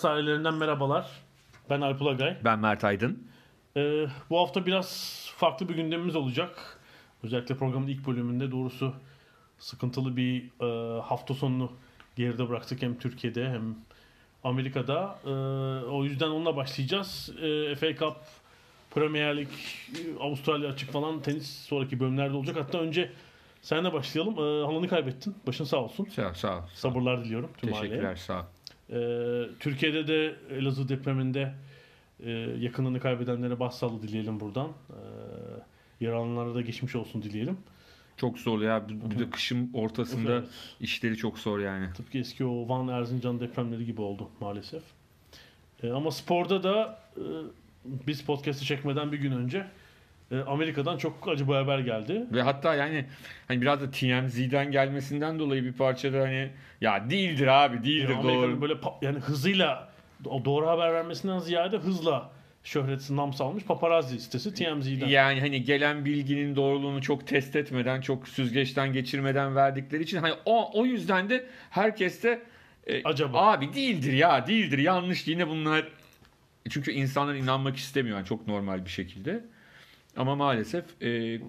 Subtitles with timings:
[0.00, 1.10] Ada sahillerinden merhabalar.
[1.70, 2.36] Ben Alp Ulagay.
[2.44, 3.26] Ben Mert Aydın.
[3.76, 6.78] Ee, bu hafta biraz farklı bir gündemimiz olacak.
[7.22, 8.94] Özellikle programın ilk bölümünde doğrusu
[9.58, 11.72] sıkıntılı bir e, hafta sonunu
[12.16, 13.76] geride bıraktık hem Türkiye'de hem
[14.44, 15.18] Amerika'da.
[15.24, 15.30] E,
[15.86, 17.30] o yüzden onunla başlayacağız.
[17.42, 18.16] E, FA Cup,
[18.90, 19.48] Premier Lig,
[20.20, 22.56] Avustralya açık falan tenis sonraki bölümlerde olacak.
[22.56, 23.12] Hatta önce
[23.62, 24.34] senle başlayalım.
[24.34, 25.34] E, halanı kaybettin.
[25.46, 26.04] Başın sağ olsun.
[26.04, 26.62] Sağ, sağ ol.
[26.74, 28.16] Sabırlar diliyorum tüm Teşekkürler, aileye.
[28.16, 28.46] sağ.
[28.92, 31.54] Ee, Türkiye'de de Elazığ depreminde
[32.24, 34.68] e, yakınını kaybedenlere başsağlığı dileyelim buradan.
[34.68, 34.94] Ee,
[36.04, 37.56] yaralananlara da geçmiş olsun dileyelim.
[38.16, 38.88] Çok zor ya.
[38.88, 40.48] Bir de kışın ortasında Evet.
[40.80, 41.92] işleri çok zor yani.
[41.92, 44.82] Tıpkı eski o Van Erzincan depremleri gibi oldu maalesef.
[45.82, 47.22] Ee, ama sporda da e,
[47.84, 49.66] biz podcast'ı çekmeden bir gün önce
[50.46, 52.24] Amerika'dan çok acı bir haber geldi.
[52.32, 53.06] Ve hatta yani
[53.48, 56.50] hani biraz da TMZ'den gelmesinden dolayı bir parça da hani
[56.80, 58.62] ya değildir abi değildir Yani doğru.
[58.62, 59.88] böyle yani hızıyla
[60.24, 62.30] doğru haber vermesinden ziyade hızla
[62.64, 65.08] şöhreti nam salmış paparazzi sitesi TMZ'den.
[65.08, 70.80] Yani hani gelen bilginin doğruluğunu çok test etmeden, çok süzgeçten geçirmeden verdikleri için hani o
[70.80, 72.42] o yüzden de herkes de
[72.86, 73.52] e, Acaba?
[73.52, 75.88] abi değildir ya, değildir, yanlış yine bunlar
[76.70, 79.44] çünkü insanlar inanmak istemiyor yani çok normal bir şekilde.
[80.16, 81.40] Ama maalesef e,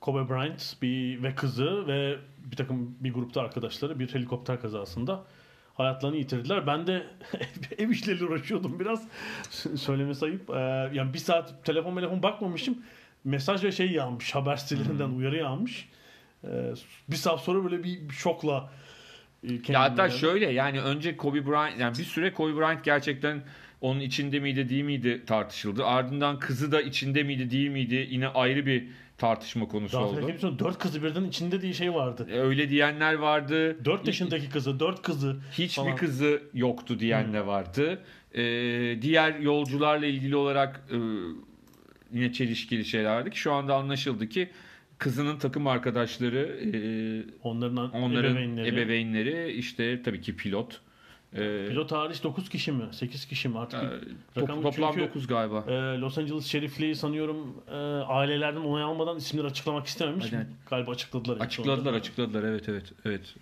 [0.00, 2.16] Kobe Bryant bir ve kızı ve
[2.50, 5.24] bir takım bir grupta arkadaşları bir helikopter kazasında
[5.74, 6.66] hayatlarını yitirdiler.
[6.66, 7.06] Ben de
[7.78, 9.08] ev işleriyle uğraşıyordum biraz.
[9.76, 10.50] Söylemesi ayıp.
[10.50, 12.78] Ee, yani bir saat telefon telefon bakmamışım.
[13.24, 14.34] Mesaj ve şey yağmış.
[14.34, 15.88] Haber sitelerinden uyarı yağmış.
[16.44, 16.74] Ee,
[17.08, 18.70] bir saat sonra böyle bir şokla
[19.48, 23.42] e, Ya hatta şöyle yani önce Kobe Bryant yani bir süre Kobe Bryant gerçekten
[23.80, 25.84] onun içinde miydi değil miydi tartışıldı.
[25.84, 28.84] Ardından kızı da içinde miydi değil miydi yine ayrı bir
[29.18, 30.32] tartışma konusu Daha oldu.
[30.40, 32.28] sonra dört kızı birden içinde diye şey vardı.
[32.32, 33.84] Öyle diyenler vardı.
[33.84, 35.96] 4 yaşındaki kızı, dört kızı Hiçbir falan.
[35.96, 38.02] kızı yoktu diyen de vardı.
[38.34, 40.96] Ee, diğer yolcularla ilgili olarak e,
[42.12, 44.48] yine çelişkili şeyler vardı ki şu anda anlaşıldı ki
[44.98, 46.68] kızının takım arkadaşları e,
[47.42, 48.68] onların, onların ebeveynleri.
[48.68, 50.80] ebeveynleri işte tabii ki pilot.
[51.34, 52.84] Ee, Pilot hariç 9 kişi mi?
[52.92, 53.58] 8 kişi mi?
[53.58, 55.64] Artık e, rakam top- toplam çünkü, 9 galiba.
[55.68, 57.74] e, Los Angeles şerifliği sanıyorum e,
[58.06, 60.32] ailelerden onay almadan isimleri açıklamak istememiş.
[60.32, 60.48] Aynen.
[60.70, 61.36] Galiba açıkladılar.
[61.40, 61.96] Açıkladılar, sonunda.
[61.96, 62.42] açıkladılar.
[62.42, 63.34] Evet, evet, evet.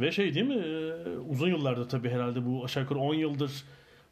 [0.00, 0.54] Ve şey değil mi?
[0.54, 0.92] e,
[1.28, 3.50] uzun yıllarda tabii herhalde bu aşağı yukarı 10 yıldır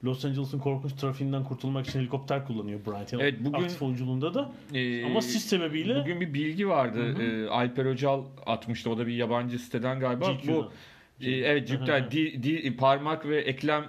[0.04, 3.12] Los Angeles'ın korkunç trafiğinden kurtulmak için helikopter kullanıyor Bryant.
[3.12, 4.52] Yani Evet, bugün- aktif oyunculuğunda da.
[4.74, 6.98] Ee, Ama sis sebebiyle Bugün bir bilgi vardı.
[6.98, 7.22] Hı hı.
[7.22, 8.90] Ee, Alper Öcal atmıştı.
[8.90, 10.32] O da bir yabancı siteden galiba.
[10.32, 10.54] GQ'dan.
[10.56, 10.72] Bu
[11.20, 11.68] e, evet.
[11.68, 13.88] Cüpten di, di- parmak ve eklem e,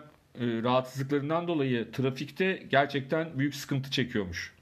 [0.63, 4.53] rahatsızlıklarından dolayı trafikte gerçekten büyük sıkıntı çekiyormuş.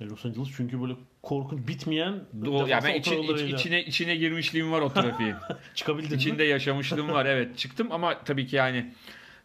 [0.00, 4.72] E, Los Angeles çünkü böyle korkunç bitmeyen Do yani ben için- iç- içine içine girmişliğim
[4.72, 5.34] var o trafiğin.
[5.74, 6.16] çıkabildin mi?
[6.16, 7.26] İçinde yaşamışlığım var.
[7.26, 8.86] Evet çıktım ama tabii ki yani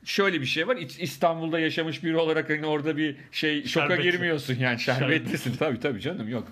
[0.04, 0.78] şöyle bir şey var.
[1.00, 4.12] İstanbul'da yaşamış biri olarak hani orada bir şey şoka Şerbetli.
[4.12, 5.56] girmiyorsun yani şerbetlisin.
[5.56, 6.48] tabii tabii canım yok.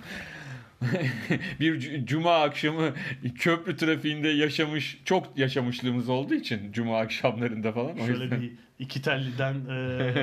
[1.59, 2.93] bir cu- cuma akşamı
[3.35, 7.99] köprü trafiğinde yaşamış çok yaşamışlığımız olduğu için cuma akşamlarında falan.
[7.99, 10.13] O Şöyle yüzden bir iki telliden e,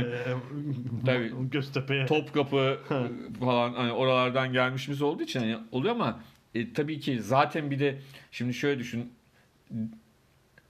[1.06, 1.32] Tabii.
[1.50, 2.78] Göztepe'ye Topkapı
[3.40, 6.20] falan hani oralardan gelmişimiz olduğu için hani oluyor ama
[6.54, 7.98] e, tabii ki zaten bir de
[8.30, 9.12] şimdi şöyle düşün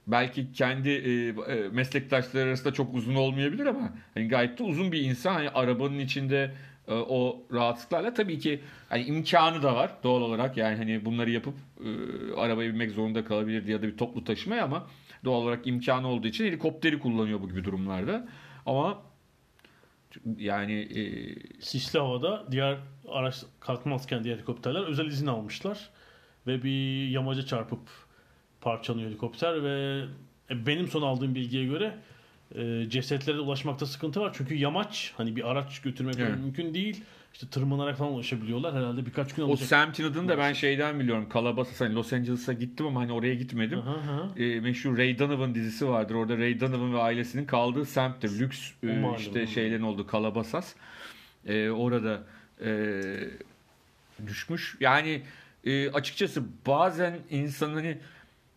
[0.07, 5.01] belki kendi e, e, meslektaşları arasında çok uzun olmayabilir ama hani gayet de uzun bir
[5.01, 6.51] insan hani arabanın içinde
[6.91, 10.57] e, o rahatsızlıklarla tabii ki hani imkanı da var doğal olarak.
[10.57, 11.89] Yani hani bunları yapıp e,
[12.37, 14.87] arabaya binmek zorunda kalabilir ya da bir toplu taşımaya ama
[15.25, 18.27] doğal olarak imkanı olduğu için helikopteri kullanıyor bu gibi durumlarda.
[18.65, 19.01] Ama
[20.37, 21.01] yani e,
[21.61, 22.77] sisli havada diğer
[23.07, 25.89] araç kalkmazken diğer helikopterler özel izin almışlar
[26.47, 27.89] ve bir yamaca çarpıp
[28.61, 30.05] parçalanıyor helikopter ve
[30.49, 31.97] e, benim son aldığım bilgiye göre
[32.55, 34.31] e, cesetlere ulaşmakta sıkıntı var.
[34.37, 36.37] Çünkü yamaç hani bir araç götürmek Evet.
[36.39, 37.03] mümkün değil
[37.33, 38.75] işte tırmanarak falan ulaşabiliyorlar.
[38.75, 39.67] Herhalde birkaç gün O alacak.
[39.67, 41.29] Sam Tinad'ın da ben şeyden biliyorum.
[41.29, 43.79] Kalabasas hani Los Angeles'a gittim ama hani oraya gitmedim.
[43.79, 44.39] Aha, aha.
[44.39, 46.15] e, meşhur Ray Donovan dizisi vardır.
[46.15, 48.39] Orada Ray Donovan ve ailesinin kaldığı semttir.
[48.39, 50.75] Lüks e, O işte şeylerin olduğu Kalabasas.
[51.47, 52.23] E, orada
[52.65, 53.01] e,
[54.27, 54.77] düşmüş.
[54.79, 55.21] Yani
[55.65, 57.97] e, açıkçası bazen insanın hani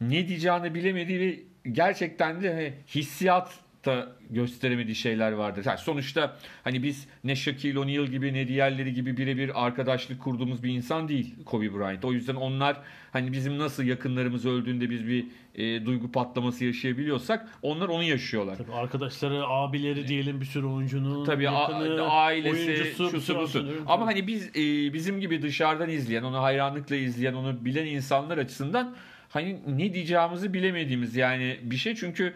[0.01, 1.39] ne diyeceğini bilemediği ve
[1.73, 5.65] gerçekten de hani hissiyat da gösteremediği şeyler vardır.
[5.67, 10.71] Yani sonuçta hani biz ne Shaquille O'Neal gibi ne diğerleri gibi birebir arkadaşlık kurduğumuz bir
[10.71, 12.05] insan değil Kobe Bryant.
[12.05, 12.77] O yüzden onlar
[13.13, 18.57] hani bizim nasıl yakınlarımız öldüğünde biz bir e, duygu patlaması yaşayabiliyorsak onlar onu yaşıyorlar.
[18.57, 23.67] Tabii arkadaşları, abileri diyelim bir sürü oyuncunun Tabii yakını, ailesi, oyuncusu, şusu busu.
[23.87, 28.95] Ama hani biz e, bizim gibi dışarıdan izleyen, onu hayranlıkla izleyen, onu bilen insanlar açısından
[29.29, 32.35] hani ne diyeceğimizi bilemediğimiz yani bir şey çünkü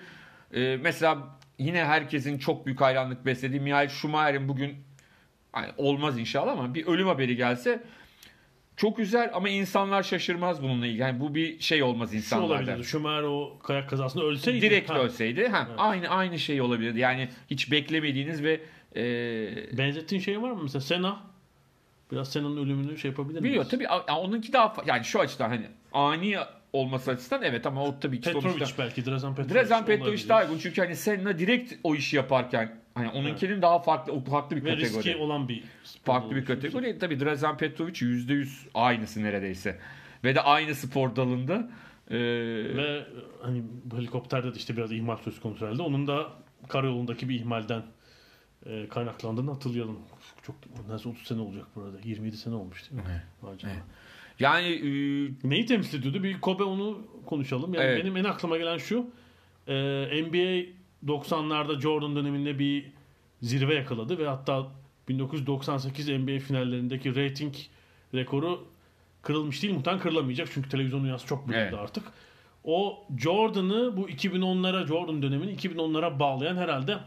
[0.55, 1.19] e, mesela
[1.59, 4.75] yine herkesin çok büyük hayranlık beslediği Michael Schumacher'in bugün
[5.53, 7.83] hani olmaz inşallah ama bir ölüm haberi gelse
[8.77, 11.01] çok güzel ama insanlar şaşırmaz bununla ilgili.
[11.03, 12.53] Yani bu bir şey olmaz Şu insanlarda.
[12.53, 12.85] olabilirdi.
[12.85, 14.61] Schumacher o kayak kazasında ölseydi.
[14.63, 15.75] Direkt ha, ölseydi ha, Evet.
[15.79, 16.99] aynı aynı şey olabilirdi.
[16.99, 18.61] Yani hiç beklemediğiniz ve
[18.97, 20.61] e, Benzettiğin şey var mı?
[20.63, 21.21] Mesela Senna.
[22.13, 23.45] Biraz Senna'nın ölümünü şey yapabilir miyiz?
[23.45, 26.37] Biliyor tabii a- onunki daha yani şu açıdan hani ani
[26.73, 29.07] olması açısından evet ama o tabii ki Petrovic sonuçta belki.
[29.07, 29.55] Drazen Petrovic.
[29.55, 34.13] Drazen Petrovic daha uygun çünkü hani Senna direkt o işi yaparken hani onunkinin daha farklı
[34.13, 34.97] o farklı bir Ve kategori.
[34.97, 35.63] riski olan bir
[36.05, 36.99] Farklı bir kategori.
[36.99, 39.79] Tabii Drazen Petrovic %100 aynısı neredeyse.
[40.25, 41.71] Ve de aynı spor dalında.
[42.11, 42.17] Ee,
[42.77, 43.05] Ve
[43.43, 45.83] hani bu helikopterde de işte biraz ihmal söz konusu herhalde.
[45.83, 46.27] Onun da
[46.69, 47.83] karayolundaki bir ihmalden
[48.67, 49.99] e, kaynaklandığını hatırlayalım.
[50.43, 51.97] Çok neredeyse 30 sene olacak burada.
[52.05, 53.09] 27 sene olmuş değil mi?
[53.47, 53.61] Evet.
[53.61, 53.75] Canına.
[53.77, 53.85] Evet.
[54.41, 54.89] Yani e,
[55.49, 56.23] Neyi temsil ediyordu?
[56.23, 57.75] Bir Kobe onu konuşalım.
[57.75, 58.05] Yani Evet.
[58.05, 59.11] benim en aklıma gelen şu.
[59.69, 59.75] E,
[60.23, 60.67] NBA
[61.07, 62.85] 90'larda Jordan döneminde bir
[63.43, 64.67] zirve yakaladı ve hatta
[65.09, 67.55] 1998 NBA finallerindeki rating
[68.15, 68.65] rekoru
[69.23, 69.75] kırılmış değil.
[69.75, 71.75] Muhtemelen kırılamayacak çünkü televizyon dünyası çok büyüdü Evet.
[71.75, 72.05] artık.
[72.65, 76.99] O Jordan'ı bu 2010'lara Jordan dönemini 2010'lara bağlayan herhalde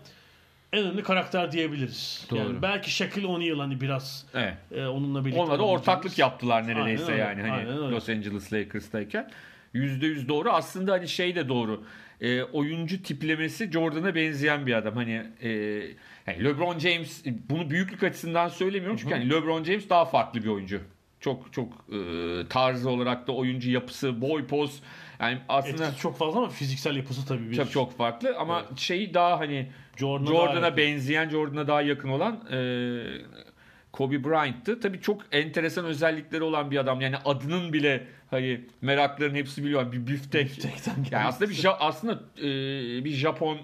[0.74, 2.28] en önemli karakter diyebiliriz.
[2.30, 2.40] Doğru.
[2.40, 4.54] Yani belki Shaquille O'Neal hani biraz evet.
[4.72, 7.92] e, onunla birlikte Onunla da ortaklık yaptılar neredeyse Aynen yani hani aynen.
[7.92, 9.32] Los Angeles Lakers'tayken.
[9.76, 10.52] %100 doğru.
[10.52, 11.84] Aslında hani şey de doğru.
[12.22, 14.96] Ee, oyuncu tiplemesi Jordan'a benzeyen bir adam.
[14.96, 15.50] Hani e,
[16.28, 20.82] yani LeBron James bunu büyüklük açısından söylemiyorum çünkü hani LeBron James daha farklı bir oyuncu.
[21.20, 21.98] Çok çok e,
[22.50, 24.82] tarzı olarak da oyuncu yapısı, boy poz
[25.20, 29.14] yani aslında Etkisi çok fazla ama fiziksel yapısı tabii bir çok çok farklı ama şeyi
[29.14, 29.72] daha hani
[30.02, 32.58] Jordan'a Jordan'a benzeyen, Jordan'a daha yakın olan e,
[33.92, 34.80] Kobe Bryant'tı.
[34.80, 37.02] Tabii çok enteresan özellikleri olan bir adam.
[37.02, 39.92] Yani adının bile hani merakların hepsi biliyor.
[39.92, 40.46] Bir büftek.
[40.46, 42.46] Biftekten Yani aslında bir aslında e,
[43.06, 43.58] bir Japon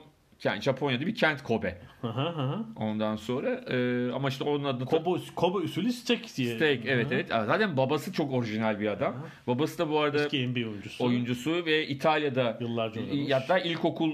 [0.43, 1.77] yani Japonya'da bir kent Kobe.
[2.01, 2.65] Hı hı.
[2.75, 6.55] Ondan sonra e, ama işte onun adı da- Kobe, Kobe usulü steak diye.
[6.55, 7.13] Steak evet hı.
[7.13, 7.27] evet.
[7.29, 9.15] Zaten babası çok orijinal bir adam.
[9.47, 11.05] Babası da bu arada Eski NBA oyuncusu.
[11.05, 13.31] oyuncusu ve İtalya'da Yıllarca oynamış.
[13.31, 14.11] hatta ilkokul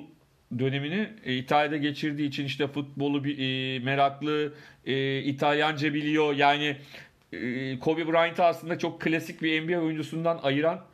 [0.59, 4.53] dönemini e, İtalya'da geçirdiği için işte futbolu bir e, meraklı,
[4.85, 6.33] e, İtalyanca biliyor.
[6.33, 6.77] Yani
[7.33, 10.85] e, Kobe Bryant'ı aslında çok klasik bir NBA oyuncusundan ayıran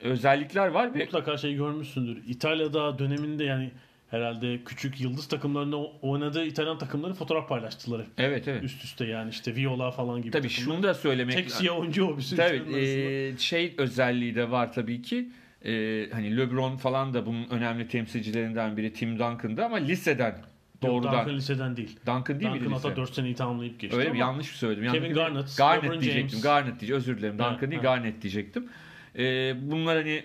[0.00, 2.22] özellikler var ve Mutlaka şey görmüşsündür.
[2.28, 3.70] İtalya'da döneminde yani
[4.10, 8.64] herhalde küçük yıldız takımlarında oynadığı İtalyan takımları fotoğraf paylaştılar evet evet.
[8.64, 10.30] Üst üste yani işte Viola falan gibi.
[10.30, 10.74] Tabii takımlar.
[10.74, 14.72] şunu da söylemek Tek siyah oyuncu o bir sürü Tabii e, şey özelliği de var
[14.72, 15.28] tabii ki.
[15.64, 20.42] E, hani LeBron falan da bunun önemli temsilcilerinden biri Tim Duncan'dı ama liseden Yok,
[20.82, 21.96] doğrudan Duncan liseden değil.
[22.06, 24.18] Duncan değil miydi Duncan hatta 4 seneyi tamamlayıp geçti Öyle mi?
[24.18, 24.92] Yanlış mı söyledim?
[24.92, 26.28] Kevin Yanlış- Garnett, Garnett LeBron diyecektim.
[26.28, 26.42] James.
[26.42, 26.96] Garnett diyecektim.
[26.96, 27.38] Özür dilerim.
[27.38, 27.94] Ha, Duncan değil ha.
[27.94, 28.68] Garnett diyecektim.
[29.18, 30.22] Ee, bunlar hani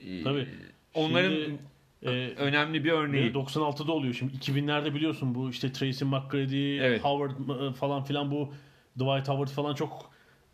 [0.00, 0.48] e, Tabii.
[0.94, 1.58] onların Şimdi,
[2.02, 3.24] e, önemli bir örneği.
[3.24, 4.32] Ve 96'da oluyor şimdi.
[4.34, 7.04] 2000'lerde biliyorsun bu işte Tracy McGrady, Evet.
[7.04, 8.54] Howard e, falan filan bu
[8.98, 10.11] Dwight Howard falan çok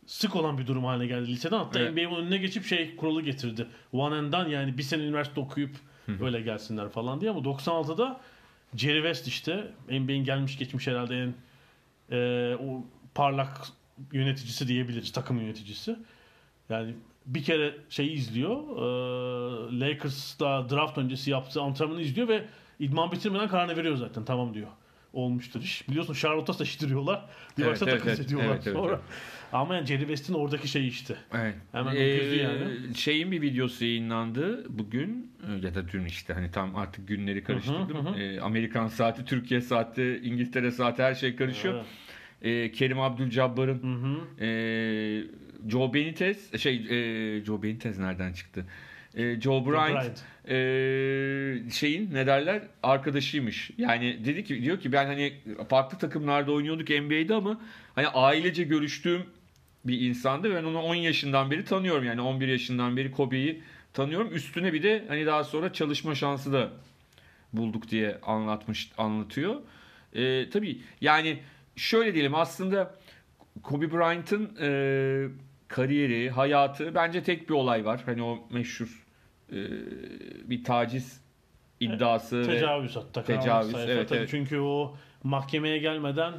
[0.08, 1.58] sık olan bir durum haline geldi liseden.
[1.58, 1.92] Hatta Evet.
[1.92, 3.66] NBA'nin önüne geçip şey kuralı getirdi.
[3.92, 5.76] One and done yani bir sene üniversite okuyup
[6.22, 8.20] öyle gelsinler falan diye ama 96'da
[8.76, 11.34] Jerry West işte NBA'in gelmiş geçmiş herhalde en
[12.16, 12.84] e, o
[13.14, 13.68] parlak
[14.12, 15.12] yöneticisi diyebiliriz.
[15.12, 15.96] Takım yöneticisi.
[16.70, 16.94] Yani
[17.26, 18.56] bir kere şeyi izliyor.
[18.76, 22.44] E, Lakers'ta draft öncesi yaptığı antrenmanı izliyor ve
[22.78, 24.24] idman bitirmeden kararını veriyor zaten.
[24.24, 24.68] Tamam diyor.
[25.12, 25.88] Olmuştur iş.
[25.88, 27.24] Biliyorsun Charlotte'a taşıdırıyorlar.
[27.58, 28.26] Bir Evet, baksa evet, takas evet.
[28.26, 28.92] ediyorlar Evet, evet, sonra.
[28.92, 29.00] evet.
[29.52, 31.16] Ama yani Jerry West'in oradaki şeyi işte.
[31.34, 31.54] Evet.
[31.72, 32.94] Hemen Ee, yani.
[32.94, 38.04] Şeyin bir videosu yayınlandı bugün e, ya da dün işte hani tam artık günleri karıştırdım.
[38.06, 38.18] Hı hı hı.
[38.20, 41.74] Ee, Amerikan saati, Türkiye saati, İngiltere saati her şey karışıyor.
[41.74, 41.86] Evet.
[42.42, 42.98] Ee, Kerim
[43.88, 44.44] hı.
[44.44, 45.24] e,
[45.68, 48.66] Joe Benitez şey e, Joe Benitez nereden çıktı?
[49.18, 50.22] E, Joe Bryant, Bryant.
[50.48, 53.70] e, şeyin ne derler arkadaşıymış.
[53.78, 55.32] Yani dedi ki diyor ki ben hani
[55.68, 57.60] farklı takımlarda oynuyorduk NBA'de ama
[57.94, 59.22] hani ailece görüştüğüm
[59.84, 60.54] bir insandı.
[60.54, 62.04] Ben onu 10 yaşından beri tanıyorum.
[62.04, 64.34] Yani 11 yaşından beri Kobe'yi tanıyorum.
[64.34, 66.70] Üstüne bir de hani daha sonra çalışma şansı da
[67.52, 69.54] bulduk diye anlatmış anlatıyor.
[70.14, 71.38] E, tabii yani
[71.76, 72.94] şöyle diyelim aslında
[73.62, 74.68] Kobe Bryant'ın e,
[75.68, 78.02] kariyeri, hayatı bence tek bir olay var.
[78.06, 79.07] Hani o meşhur
[79.52, 79.56] e,
[80.50, 81.20] bir taciz
[81.80, 83.24] iddiası ve Tecavüz hatta.
[83.24, 83.92] Tecavüz, sayfa.
[83.92, 84.28] evet, Tabii evet.
[84.30, 86.32] Çünkü o mahkemeye gelmeden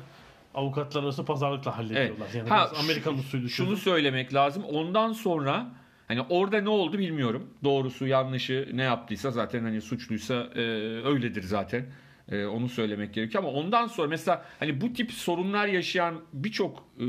[0.55, 2.27] avukatlar arası pazarlıkla hallediyorlar.
[2.37, 3.49] Yani Ha, Amerikan usulü.
[3.49, 4.63] şunu söylemek lazım.
[4.63, 5.71] Ondan sonra
[6.07, 7.49] hani orada ne oldu bilmiyorum.
[7.63, 10.61] Doğrusu yanlışı ne yaptıysa zaten hani suçluysa e,
[11.05, 11.85] öyledir zaten.
[12.31, 17.05] E, onu söylemek gerekiyor ama ondan sonra mesela hani bu tip sorunlar yaşayan birçok e,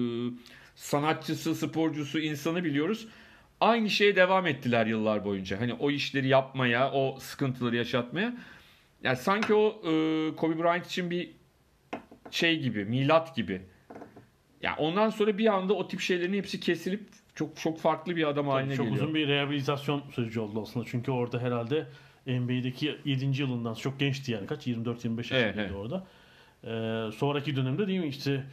[0.74, 3.08] sanatçısı, sporcusu, insanı biliyoruz.
[3.60, 5.60] Aynı şeye devam ettiler yıllar boyunca.
[5.60, 8.36] Hani o işleri yapmaya, o sıkıntıları yaşatmaya.
[9.02, 9.90] Yani sanki o e,
[10.36, 11.30] Kobe Bryant için bir
[12.30, 13.62] şey gibi, milat gibi.
[14.62, 17.00] Ya ondan sonra bir anda o tip şeylerin hepsi kesilip
[17.34, 19.02] çok çok farklı bir adam haline çok geliyor.
[19.02, 20.86] uzun bir rehabilitasyon süreci oldu aslında.
[20.90, 21.86] Çünkü orada herhalde
[22.26, 23.40] NBA'deki 7.
[23.42, 25.72] yılından çok gençti yani kaç 24-25 yaşındaydı Evet, evet.
[25.72, 26.06] orada.
[26.64, 28.44] Ee, sonraki dönemde değil mi işte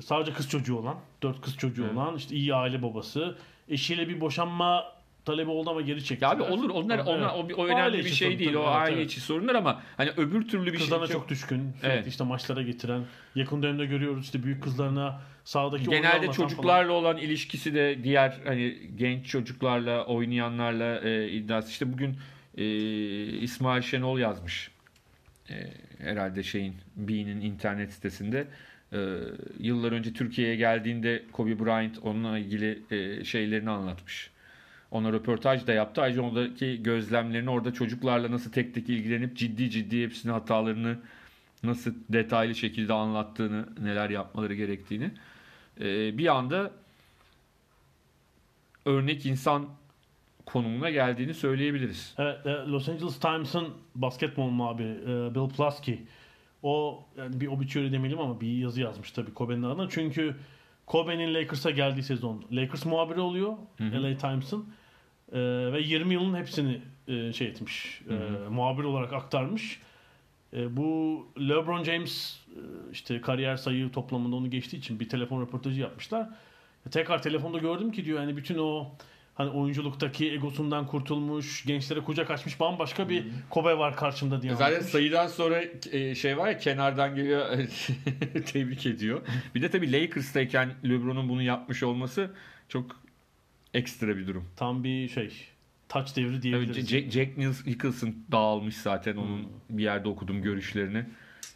[0.00, 1.96] sadece kız çocuğu olan, 4 kız çocuğu Evet.
[1.96, 3.36] olan, işte iyi aile babası,
[3.70, 4.84] eşiyle bir boşanma
[5.24, 6.28] talebi oldu ama geri çektiler.
[6.28, 7.08] Ya abi olur onlar Evet.
[7.08, 8.54] onlar o, o Aile önemli bir şey sorun değil.
[8.54, 9.10] O aile evet.
[9.10, 11.72] içi sorunlar ama hani öbür türlü bir Kızlarına şey çok düşkün.
[11.82, 12.06] Evet.
[12.06, 13.04] işte maçlara getiren.
[13.34, 15.20] Yakın dönemde görüyoruz işte büyük kızlarına
[15.54, 21.70] oyunu Genelde çocuklarla olan ilişkisi de diğer hani genç çocuklarla oynayanlarla e, iddiası.
[21.70, 22.16] İşte bugün
[22.56, 22.64] e,
[23.24, 24.70] İsmail Şenol yazmış.
[25.50, 25.54] E,
[25.98, 28.46] herhalde şeyin B'nin internet sitesinde.
[28.92, 28.98] E,
[29.58, 34.30] yıllar önce Türkiye'ye geldiğinde Kobe Bryant onunla ilgili e, şeylerini anlatmış.
[34.90, 36.02] Ona röportaj da yaptı.
[36.02, 40.98] Ayrıca oradaki gözlemlerini orada çocuklarla nasıl tek tek ilgilenip ciddi ciddi hepsinin hatalarını
[41.62, 45.10] nasıl detaylı şekilde anlattığını, neler yapmaları gerektiğini.
[45.80, 46.70] Ee, bir anda
[48.86, 49.68] örnek insan
[50.46, 52.14] konumuna geldiğini söyleyebiliriz.
[52.18, 55.98] Evet, e, Los Angeles Times'ın basketbol muhabiri e, Bill Plaskey
[56.62, 59.88] o yani bir obituary demeyelim ama bir yazı yazmış tabii Kobe'nin adına.
[59.88, 60.36] Çünkü
[60.86, 64.64] Kobe'nin Lakers'a geldiği sezon Lakers muhabiri oluyor LA Times'ın
[65.32, 65.38] E,
[65.72, 68.02] ve 20 yılın hepsini e, şey etmiş.
[68.10, 69.80] e, muhabir olarak aktarmış.
[70.52, 72.60] E, bu LeBron James e,
[72.92, 76.28] işte kariyer sayı toplamında onu geçtiği için bir telefon röportajı yapmışlar.
[76.86, 78.86] E, tekrar telefonda gördüm ki diyor yani bütün o
[79.40, 84.52] hani oyunculuktaki egosundan kurtulmuş, gençlere kucak açmış bambaşka bir Kobe var karşımda diye.
[84.52, 84.92] Zaten anlatmış.
[84.92, 87.48] sayıdan sonra e, şey var ya kenardan geliyor
[88.46, 89.20] tebrik ediyor.
[89.54, 92.30] Bir de tabii Lakers'tayken LeBron'un bunu yapmış olması
[92.68, 92.96] çok
[93.74, 94.44] ekstra bir durum.
[94.56, 95.30] tam bir şey
[95.88, 96.88] taç devri diyebiliriz.
[96.88, 101.04] Jack, Jack Nicholson dağılmış zaten onun bir yerde okudum görüşlerini.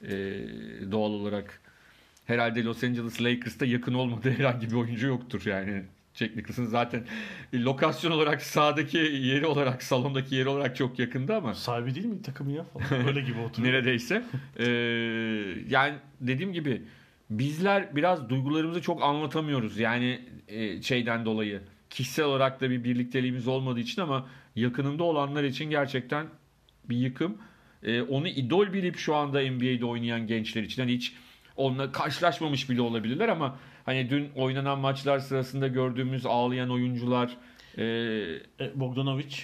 [0.02, 0.10] Ee,
[0.92, 1.60] doğal olarak
[2.26, 5.82] herhalde Los Angeles Lakers'ta yakın olmadığı herhangi bir oyuncu yoktur yani.
[6.14, 7.04] Jack Nicholson zaten
[7.54, 12.52] lokasyon olarak sahadaki yeri olarak salondaki yeri olarak çok yakında ama Sahibi değil mi takımı
[12.52, 13.06] ya falan.
[13.06, 13.74] Öyle gibi oturuyor.
[13.74, 14.24] neredeyse.
[14.58, 14.64] Ee,
[15.68, 16.82] yani dediğim gibi
[17.30, 19.78] bizler biraz duygularımızı çok anlatamıyoruz.
[19.78, 25.70] Yani e, şeyden dolayı kişisel olarak da bir birlikteliğimiz olmadığı için ama yakınında olanlar için
[25.70, 26.26] gerçekten
[26.88, 27.38] bir yıkım.
[27.82, 31.14] Ee, onu idol bilip şu anda NBA'de oynayan gençler için hani hiç
[31.56, 37.36] onunla karşılaşmamış bile olabilirler ama hani dün oynanan maçlar sırasında gördüğümüz ağlayan oyuncular
[37.78, 37.84] e,
[38.60, 39.34] E, Bogdanovic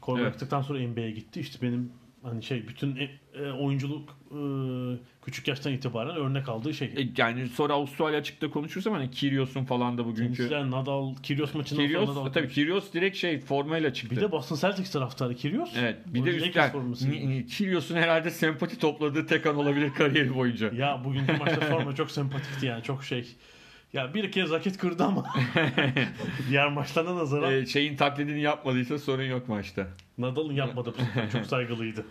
[0.00, 0.38] Kobe Evet.
[0.60, 1.40] sonra NBA'ye gitti.
[1.40, 4.38] İşte benim hani şey bütün e, e, oyunculuk e,
[5.24, 6.88] küçük yaştan itibaren örnek aldığı şey.
[6.88, 11.82] e, yani sonra Avustralya açıkta konuşursam hani Kyrgios'un falan da bugünkü Tenisçiler Nadal, Kyrgios maçından
[11.82, 12.32] sonra Kyrgios Nadal.
[12.32, 14.16] tabii Kyrgios direkt şey formayla çıktı.
[14.16, 15.70] Bir de Boston Celtics taraftarı Kyrgios.
[15.78, 16.72] evet, bir de üstten
[17.46, 20.70] Kyrgios'un herhalde sempati topladığı tek an olabilir kariyeri boyunca.
[20.74, 23.36] Ya bugünkü maçta forma çok sempatikti yani çok şey.
[23.92, 25.26] Ya bir kez raket kırdı ama
[26.48, 29.86] diğer maçlarına nazaran Ee, şeyin taklidini yapmadıysa sorun yok maçta.
[30.20, 31.30] Nadal'ın yapmadı bu sefer.
[31.30, 32.04] Çok saygılıydı.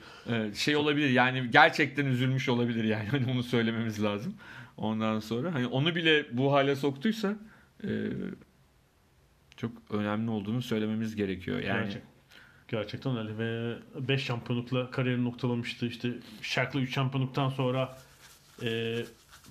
[0.54, 4.34] Şey olabilir yani gerçekten üzülmüş olabilir yani hani onu söylememiz lazım.
[4.78, 7.36] Ondan sonra hani onu bile bu hale soktuysa
[7.84, 7.90] e,
[9.58, 11.60] çok önemli olduğunu söylememiz gerekiyor.
[11.60, 12.02] Yani Gerçek.
[12.68, 15.86] Gerçekten öyle ve 5 şampiyonlukla kariyerini noktalamıştı.
[15.86, 16.10] İşte
[16.42, 17.98] Shaq'la 3 şampiyonluktan sonra
[18.64, 18.98] e,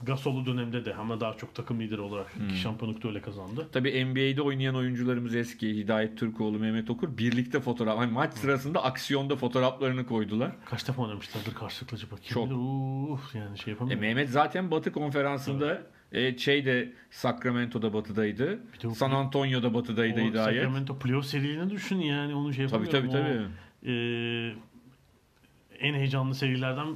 [0.03, 3.69] Gasol'u dönemde de ama daha çok takım lideri olarak 2 şampiyonlukta öyle kazandı.
[3.73, 9.37] Tabii NBA'de oynayan oyuncularımız eski Hidayet Türkoğlu, Mehmet Okur birlikte fotoğraf hani maç sırasında aksiyonda
[9.37, 10.53] fotoğraflarını koydular.
[10.65, 12.21] Kaç defa oynamışlardır karşılıklı bakayım.
[12.25, 12.45] Çok.
[12.47, 14.01] Bir de, Uf, yani şey E, yapamıyorum.
[14.01, 18.59] Mehmet zaten Batı konferansında E, şey de Sacramento'da batıdaydı.
[18.87, 20.63] O- San Antonio'da batıdaydı O hidayet.
[20.63, 23.11] Sacramento playoff serilerini düşün yani onu şey Tabii yapamıyorum.
[23.11, 23.43] tabii O,
[23.85, 23.93] tabii.
[23.93, 26.87] e, en heyecanlı serilerden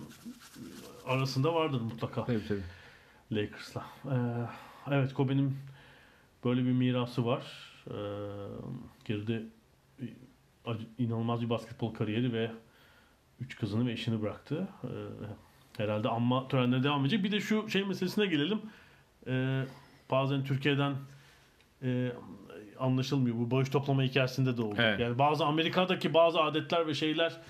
[1.07, 2.61] arasında vardır mutlaka Tabii tabii.
[3.33, 3.85] Lakers'la.
[4.05, 4.15] Ee,
[4.91, 5.57] evet Kobe'nin
[6.45, 7.43] böyle bir mirası var.
[7.91, 7.93] Ee,
[9.05, 9.43] geride
[10.99, 12.51] inanılmaz bir basketbol kariyeri ve
[13.41, 14.69] üç kızını ve eşini bıraktı.
[14.85, 14.89] Ee,
[15.77, 17.25] herhalde anma törenleri devam edecek.
[17.25, 18.61] Bir de şu şey meselesine gelelim.
[19.27, 19.65] Ee,
[20.11, 20.95] bazen Türkiye'den
[21.83, 22.12] e,
[22.79, 23.37] anlaşılmıyor.
[23.37, 24.75] Bu bağış toplama hikayesinde de oldu.
[24.79, 25.01] Evet.
[25.01, 27.41] Yani bazı Amerika'daki bazı adetler ve şeyler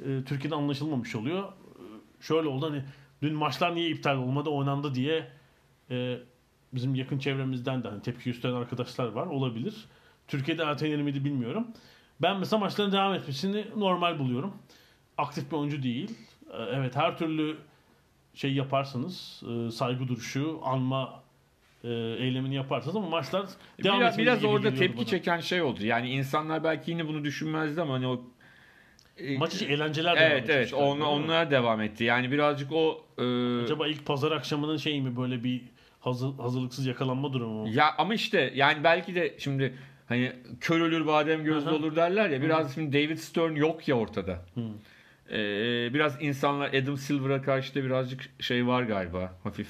[0.00, 1.42] e, Türkiye'de anlaşılmamış oluyor.
[1.44, 1.52] E,
[2.20, 2.82] Şöyle oldu hani
[3.26, 5.28] dün maçlar niye iptal olmadı oynandı diye
[5.90, 6.18] e,
[6.72, 9.84] bizim yakın çevremizden de hani tepki gösteren arkadaşlar var olabilir.
[10.28, 11.66] Türkiye'de ertelenir miydi bilmiyorum.
[12.22, 14.54] Ben mesela maçların devam etmesini normal buluyorum.
[15.18, 16.10] Aktif bir oyuncu değil.
[16.52, 17.56] E, evet her türlü
[18.34, 21.22] şey yaparsanız e, saygı duruşu, anma
[21.84, 23.46] e, eylemini yaparsanız ama maçlar
[23.84, 25.06] devam Biraz, biraz orada tepki bana.
[25.06, 25.86] çeken şey oldu.
[25.86, 28.20] Yani insanlar belki yine bunu düşünmezdi ama hani o
[29.38, 31.04] Maç içi eğlenceler devam Evet evet on, değil mi?
[31.04, 32.04] onlar devam etti.
[32.04, 33.22] Yani birazcık o e,
[33.62, 35.62] Acaba ilk pazar akşamının şey mi böyle bir
[36.00, 37.68] hazır, hazırlıksız yakalanma durumu mu?
[37.72, 39.74] ya ama işte yani belki de şimdi
[40.08, 41.74] hani kör ölür badem gözlü Hı hı.
[41.74, 44.44] olur derler ya biraz şimdi David Stern yok ya ortada.
[44.54, 44.60] Hı.
[45.36, 45.38] E,
[45.94, 49.68] biraz insanlar Adam Silver'a karşı da birazcık şey var galiba hafif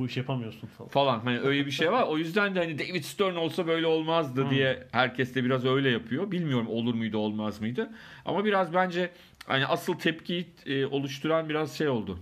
[0.00, 0.88] Bu iş yapamıyorsun falan.
[0.88, 1.20] falan.
[1.20, 2.02] Hani öyle bir şey var.
[2.02, 4.50] O yüzden de hani David Stern olsa böyle olmazdı Hı.
[4.50, 6.30] diye herkes de biraz öyle yapıyor.
[6.30, 7.90] Bilmiyorum olur muydu olmaz mıydı.
[8.24, 9.10] Ama biraz bence
[9.46, 12.18] hani asıl tepkiyi e, oluşturan biraz şey oldu.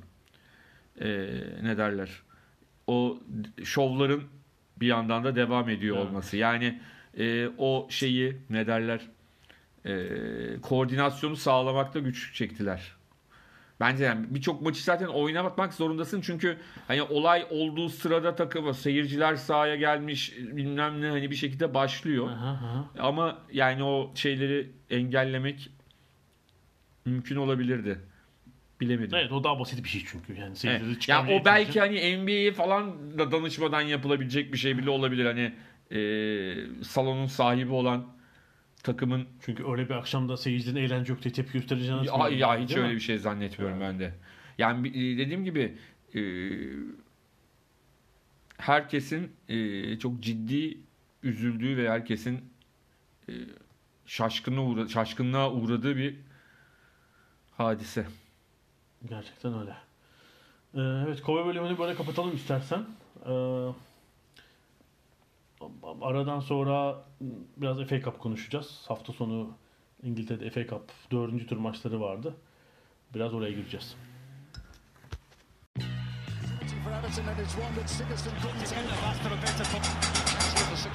[1.01, 1.07] E,
[1.63, 2.11] ne derler?
[2.87, 3.19] O
[3.65, 4.23] şovların
[4.77, 6.07] bir yandan da devam ediyor Evet.
[6.07, 6.37] olması.
[6.37, 6.81] Yani
[7.19, 9.01] e, o şeyi ne derler?
[9.87, 10.07] E,
[10.63, 12.98] koordinasyonu sağlamakta güç çektiler.
[13.81, 16.57] Bence yani birçok maçı zaten oynatmak zorundasın çünkü
[16.89, 22.29] hani olay olduğu sırada takımı seyirciler sahaya gelmiş bilmem ne hani bir şekilde başlıyor.
[22.29, 22.91] Aha, aha.
[22.99, 25.71] Ama yani o şeyleri engellemek
[27.05, 27.99] mümkün olabilirdi.
[28.81, 29.15] Bilemedim.
[29.19, 30.33] Evet o daha basit bir şey çünkü.
[30.35, 30.59] Yani Evet.
[30.59, 34.91] seyircileri Ya çıkarmaya o belki ihtiyacı- hani NBA'ye falan da danışmadan yapılabilecek bir şey bile
[34.91, 35.25] olabilir.
[35.25, 35.53] Hani
[35.91, 38.07] e, salonun sahibi olan
[38.83, 42.89] takımın Çünkü öyle bir akşamda seyircilerin eğlence yok diye tepki göstereceğini Ya, ya hiç öyle
[42.89, 42.95] mi?
[42.95, 44.15] bir şey zannetmiyorum ben de.
[44.59, 45.79] Yani e, dediğim gibi
[46.15, 46.21] e,
[48.59, 50.79] herkesin e, çok ciddi
[51.23, 52.41] üzüldüğü ve herkesin
[53.29, 53.33] e,
[54.07, 56.17] şaşkınlığa, uğra- şaşkınlığa uğradığı bir
[57.57, 58.07] hadise.
[59.09, 59.75] Gerçekten öyle.
[60.75, 62.87] Ee, evet Kobe bölümünü böyle kapatalım istersen.
[63.27, 63.69] Ee,
[66.03, 67.05] aradan sonra
[67.57, 68.85] biraz FA Cup konuşacağız.
[68.89, 69.51] Hafta sonu
[70.03, 72.35] İngiltere'de FA Cup dördüncü tur maçları vardı.
[73.15, 73.97] Biraz oraya gireceğiz.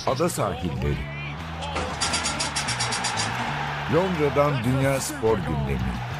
[0.07, 0.97] Ada sahilleri.
[3.93, 6.12] Londra'dan Dünya Spor Gündemi.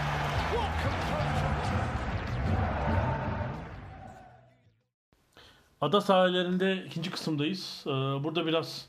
[5.83, 7.83] Ada sahillerinde ikinci kısımdayız.
[7.87, 8.85] Ee, burada biraz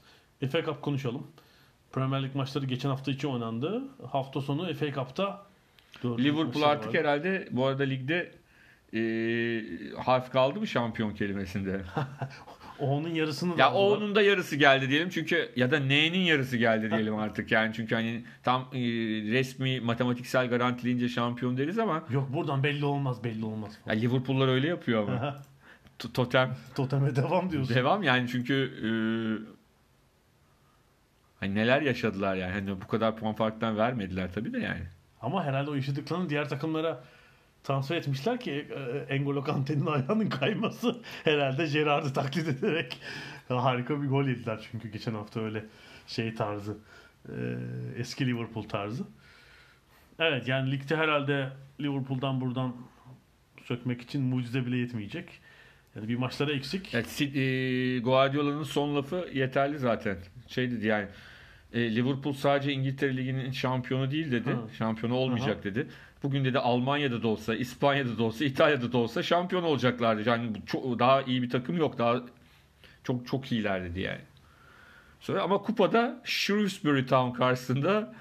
[0.50, 1.26] FA Cup konuşalım.
[1.92, 3.82] Premier Lig maçları geçen hafta içi oynandı.
[4.12, 5.46] Hafta sonu FA Cup'ta
[6.04, 6.98] Liverpool artık vardı.
[6.98, 8.32] herhalde bu arada ligde
[8.94, 9.00] e,
[9.96, 11.80] harf kaldı mı şampiyon kelimesinde?
[12.78, 17.14] Onun yarısını Ya onun da yarısı geldi diyelim çünkü ya da N'nin yarısı geldi diyelim
[17.18, 18.78] artık yani çünkü hani tam e,
[19.32, 23.78] resmi matematiksel garantileyince şampiyon deriz ama Yok buradan belli olmaz belli olmaz.
[23.86, 25.42] ya Liverpool'lar öyle yapıyor ama.
[25.98, 27.74] Totem Toteme devam diyorsun.
[27.74, 28.88] devam yani çünkü e,
[31.40, 34.82] hani neler yaşadılar yani hani bu kadar puan farktan vermediler tabii de yani.
[35.20, 37.04] Ama herhalde o yaşadıklarını diğer takımlara
[37.64, 38.68] transfer etmişler ki
[39.08, 43.00] e, N'Golo Kante'nin ayağının kayması herhalde Gerrard'ı taklit ederek
[43.48, 45.64] harika bir gol yediler çünkü geçen hafta öyle
[46.06, 46.76] şey tarzı
[47.28, 47.34] e,
[47.96, 49.04] eski Liverpool tarzı.
[50.18, 52.76] Evet yani ligde herhalde Liverpool'dan buradan
[53.64, 55.40] sökmek için mucize bile yetmeyecek.
[55.96, 56.94] Yani bir maçlara eksik.
[56.94, 60.16] Ya, Si- e, Guardiola'nın son lafı yeterli zaten.
[60.48, 61.06] Şey dedi yani
[61.72, 64.50] e, Liverpool sadece İngiltere Ligi'nin şampiyonu değil dedi.
[64.50, 64.60] Ha.
[64.78, 65.86] Şampiyonu olmayacak dedi.
[66.22, 70.28] Bugün dedi Almanya'da da olsa, İspanya'da da olsa, İtalya'da da olsa şampiyon olacaklardı.
[70.28, 71.98] Yani çok, daha iyi bir takım yok.
[71.98, 72.22] Daha
[73.04, 74.20] çok çok iyiler dedi yani.
[75.20, 78.14] Sonra ama kupada Shrewsbury Town karşısında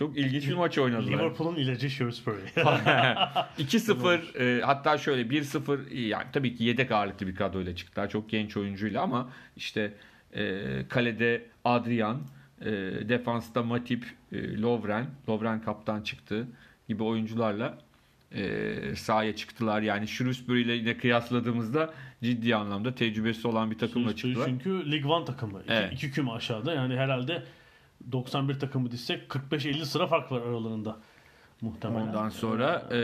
[0.00, 1.12] çok ilginç bir maç oynadılar.
[1.12, 2.36] Liverpool'un ilacı Shrewsbury.
[2.56, 8.08] 2-0 e, hatta şöyle 1-0 yani tabii ki yedek ağırlıklı bir kadroyla çıktılar.
[8.10, 9.92] Çok genç oyuncuyla ama işte
[10.34, 12.20] e, kalede Adrian,
[12.60, 12.70] e,
[13.08, 16.46] defansta Matip, e, Lovren, Lovren kaptan çıktı
[16.88, 17.78] gibi oyuncularla
[18.32, 19.82] e, sahaya çıktılar.
[19.82, 24.46] Yani Shrewsbury ile yine kıyasladığımızda ciddi anlamda tecrübesi olan bir takımla Shrewsbury çıktılar.
[24.46, 25.62] Çünkü Lig 1 takımı.
[25.62, 25.92] İki, Evet.
[25.92, 26.74] iki küme aşağıda.
[26.74, 27.42] Yani herhalde
[28.12, 30.96] 91 takımı dizsek 45-50 sıra fark var aralarında.
[31.60, 32.06] Muhtemelen.
[32.06, 32.98] Ondan sonra e,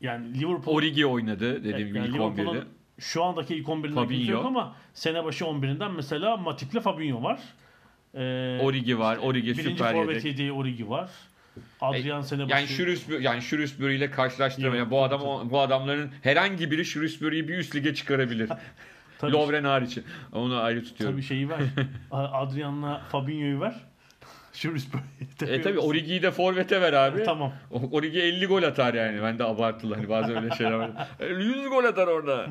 [0.00, 2.64] yani Liverpool Origi oynadı dediğim Evet, gibi yani ilk Liverpool'un 11'de.
[2.98, 4.32] Şu andaki ilk 11'inden kimse Fabinho.
[4.32, 7.40] yok ama sene başı 11'inden mesela Matip'le Fabinho var.
[8.14, 9.16] Ee, Origi var.
[9.16, 10.24] Origi birinci süper forvet yedek.
[10.24, 11.10] yedeği Origi var.
[11.80, 12.52] Adrian sene başı.
[12.54, 14.76] Yani Shrewsbury, yani Shrewsbury ile karşılaştırma.
[14.76, 18.50] Yani bu adam bu adamların herhangi biri Shrewsbury'yi bir üst lige çıkarabilir.
[19.18, 19.98] tabii, Lovren hariç.
[20.32, 21.16] Onu ayrı tutuyorum.
[21.16, 21.58] tabii şeyi ver.
[22.10, 23.74] Adrian'la Fabinho'yu ver.
[24.52, 27.22] Shrewsbury'yi E tabi Origi'yi de forvete ver abi.
[27.22, 27.52] Tamam.
[27.70, 29.22] O- Origi 50 gol atar yani.
[29.22, 29.94] Ben de abartılı.
[29.94, 30.90] Hani bazen öyle şeyler var.
[31.38, 32.46] 100 gol atar orada.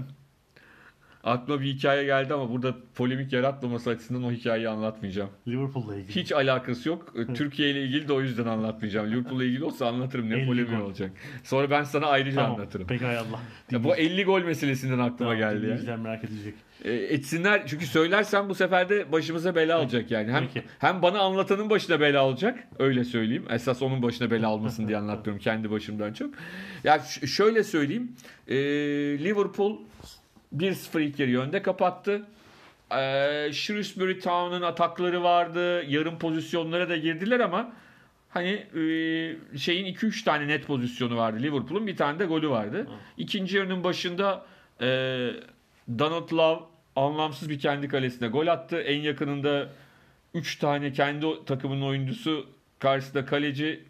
[1.23, 5.29] Aklıma bir hikaye geldi ama burada polemik yaratmaması açısından o hikayeyi anlatmayacağım.
[5.47, 6.15] Liverpool'la ilgili.
[6.15, 7.13] Hiç alakası yok.
[7.35, 9.11] Türkiye ile ilgili de o yüzden anlatmayacağım.
[9.11, 10.29] Liverpool'la ilgili olsa anlatırım.
[10.29, 10.85] Ne 50 polemiği gol.
[10.85, 11.11] olacak.
[11.43, 12.51] Sonra ben sana ayrıca Tamam.
[12.55, 12.87] anlatırım.
[12.87, 13.39] Peki hay Allah.
[13.71, 15.61] Ya bu 50 gol meselesinden aklıma Tamam, geldi ya.
[15.61, 16.53] dinleyiciler merak edecek.
[16.83, 20.31] E, etsinler çünkü söylersem bu sefer de başımıza bela olacak yani.
[20.31, 20.67] Hem Peki.
[20.79, 22.59] hem bana anlatanın başına bela olacak.
[22.79, 23.45] Öyle söyleyeyim.
[23.49, 26.33] Esas onun başına bela almasın diye anlatmıyorum kendi başımdan çok.
[26.83, 28.11] Ya ş- şöyle söyleyeyim.
[28.47, 28.55] E,
[29.23, 29.77] Liverpool
[30.57, 32.21] 1-0 ilk yarı önde kapattı.
[32.91, 35.83] E, Shrewsbury Town'un atakları vardı.
[35.87, 37.73] Yarım pozisyonlara da girdiler ama
[38.29, 41.87] hani e, şeyin 2-3 tane net pozisyonu vardı Liverpool'un.
[41.87, 42.87] Bir tane de golü vardı.
[43.17, 44.45] İkinci yarının başında
[44.81, 44.87] e,
[45.99, 46.59] Donald Love
[46.95, 48.81] anlamsız bir kendi kalesine gol attı.
[48.81, 49.69] En yakınında
[50.33, 52.45] 3 tane kendi takımının oyuncusu
[52.79, 53.83] karşısında kaleci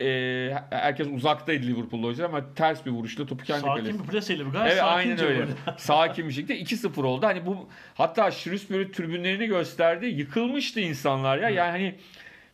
[0.00, 3.92] e, herkes uzaktaydı Liverpool'da yüzden ama ters bir vuruşla topu kendi kalesine.
[3.92, 5.46] Sakin bir plaseyle bir gayet Evet aynen öyle.
[5.76, 7.26] Sakin bir şekilde 2-0 oldu.
[7.26, 10.06] Hani bu hatta Shrewsbury tribünlerini gösterdi.
[10.06, 11.48] Yıkılmıştı insanlar ya.
[11.48, 11.94] Yani hani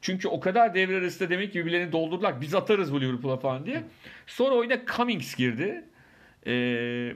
[0.01, 2.41] çünkü o kadar devre arasında demek ki birbirlerini doldurdular.
[2.41, 3.83] Biz atarız bu Liverpool'a falan diye.
[4.27, 5.85] Sonra oyuna Cummings girdi.
[6.47, 7.13] Ee,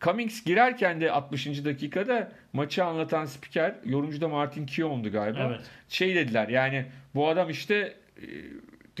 [0.00, 1.64] Cummings girerken de 60.
[1.64, 5.46] dakikada maçı anlatan spiker, yorumcu da Martin Keown'du galiba.
[5.50, 5.60] Evet.
[5.88, 8.26] Şey dediler yani bu adam işte e,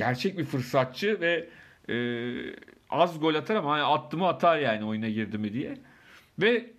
[0.00, 1.48] gerçek bir fırsatçı ve
[1.88, 1.96] e,
[2.90, 5.78] az gol atar ama hani attı atar yani oyuna girdi mi diye.
[6.38, 6.70] Ve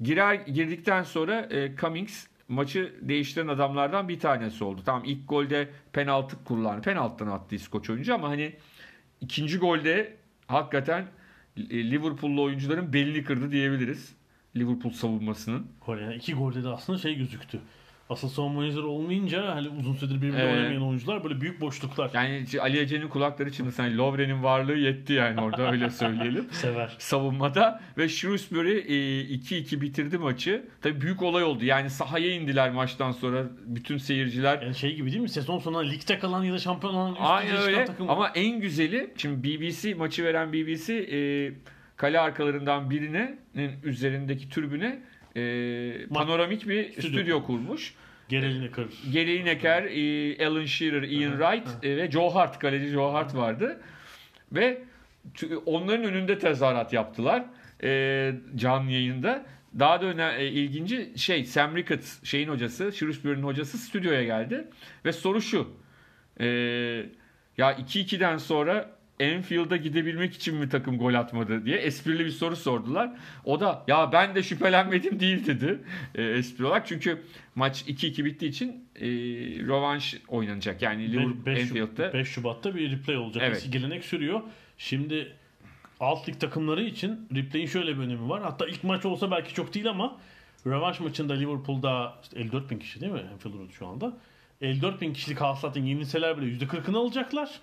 [0.00, 4.82] girer girdikten sonra e, Cummings maçı değiştiren adamlardan bir tanesi oldu.
[4.84, 6.82] Tamam ilk golde penaltı kullandı.
[6.82, 8.52] Penaltıdan attı İskoç oyuncu ama hani
[9.20, 11.06] ikinci golde hakikaten
[11.70, 14.14] e, Liverpool'lu oyuncuların belini kırdı diyebiliriz.
[14.56, 15.66] Liverpool savunmasının.
[15.86, 17.60] Gol yani iki golde de aslında şey gözüktü.
[18.10, 20.54] Asıl savunma oyuncuları olmayınca hani uzun süredir birbirine Evet.
[20.54, 23.82] oynamayan oyuncular böyle büyük boşluklar Yani Ali Ece'nin kulakları çınlasın.
[23.82, 26.46] Yani Lovren'in varlığı yetti yani orada öyle söyleyelim.
[26.52, 26.96] sever.
[26.98, 30.62] savunmada ve Shrewsbury e, 2-2 bitirdi maçı.
[30.82, 31.64] Tabii büyük olay oldu.
[31.64, 34.62] Yani sahaya indiler maçtan sonra bütün seyirciler.
[34.62, 35.28] Yani şey gibi değil mi?
[35.28, 37.84] Sezon sonunda ligde kalan ya da şampiyon olan Aynen öyle.
[37.84, 38.10] takım.
[38.10, 41.52] Ama en güzeli şimdi BBC maçı veren BBC e,
[41.96, 43.38] kale arkalarından birine
[43.84, 45.02] üzerindeki türbüne
[45.36, 47.08] e, panoramik bir Stüdyo.
[47.10, 47.94] stüdyo kurmuş.
[48.28, 48.86] Gerelini kır.
[49.12, 53.80] Geri Necker, e, Alan Shearer, Ian Wright e, ve Joe Hart, kaleci Joe Hart vardı.
[54.52, 54.82] Ve
[55.66, 57.44] onların önünde tezahürat yaptılar
[57.82, 59.46] e, canlı yayında.
[59.78, 64.64] Daha da öne, e, ilginci şey Sam Ricketts şeyin hocası, Shrewsbury'nin hocası stüdyoya geldi.
[65.04, 65.70] Ve soru şu.
[66.40, 66.46] E,
[67.58, 73.10] ya 2-2'den sonra Enfield'a gidebilmek için mi takım gol atmadı diye esprili bir soru sordular.
[73.44, 75.78] O da ya ben de şüphelenmedim değil dedi
[76.14, 76.86] e, espri olarak.
[76.86, 77.22] Çünkü
[77.54, 79.06] maç 2-2 bittiği için e,
[79.66, 80.82] rövanş oynanacak.
[80.82, 82.12] Yani Liverpool 5, Enfield'da.
[82.12, 83.44] 5 Şubat'ta bir replay olacak.
[83.46, 83.56] Evet.
[83.56, 84.40] Eski gelenek sürüyor.
[84.78, 85.32] Şimdi
[86.00, 88.42] alt lig takımları için replay'in şöyle bir önemi var.
[88.42, 90.16] Hatta ilk maç olsa belki çok değil ama
[90.66, 93.22] rövanş maçında Liverpool'da işte 54 bin kişi değil mi?
[93.32, 94.16] Anfield Road şu anda.
[94.60, 97.60] 54 bin kişilik hasılatın yenilseler bile %40'ını alacaklar.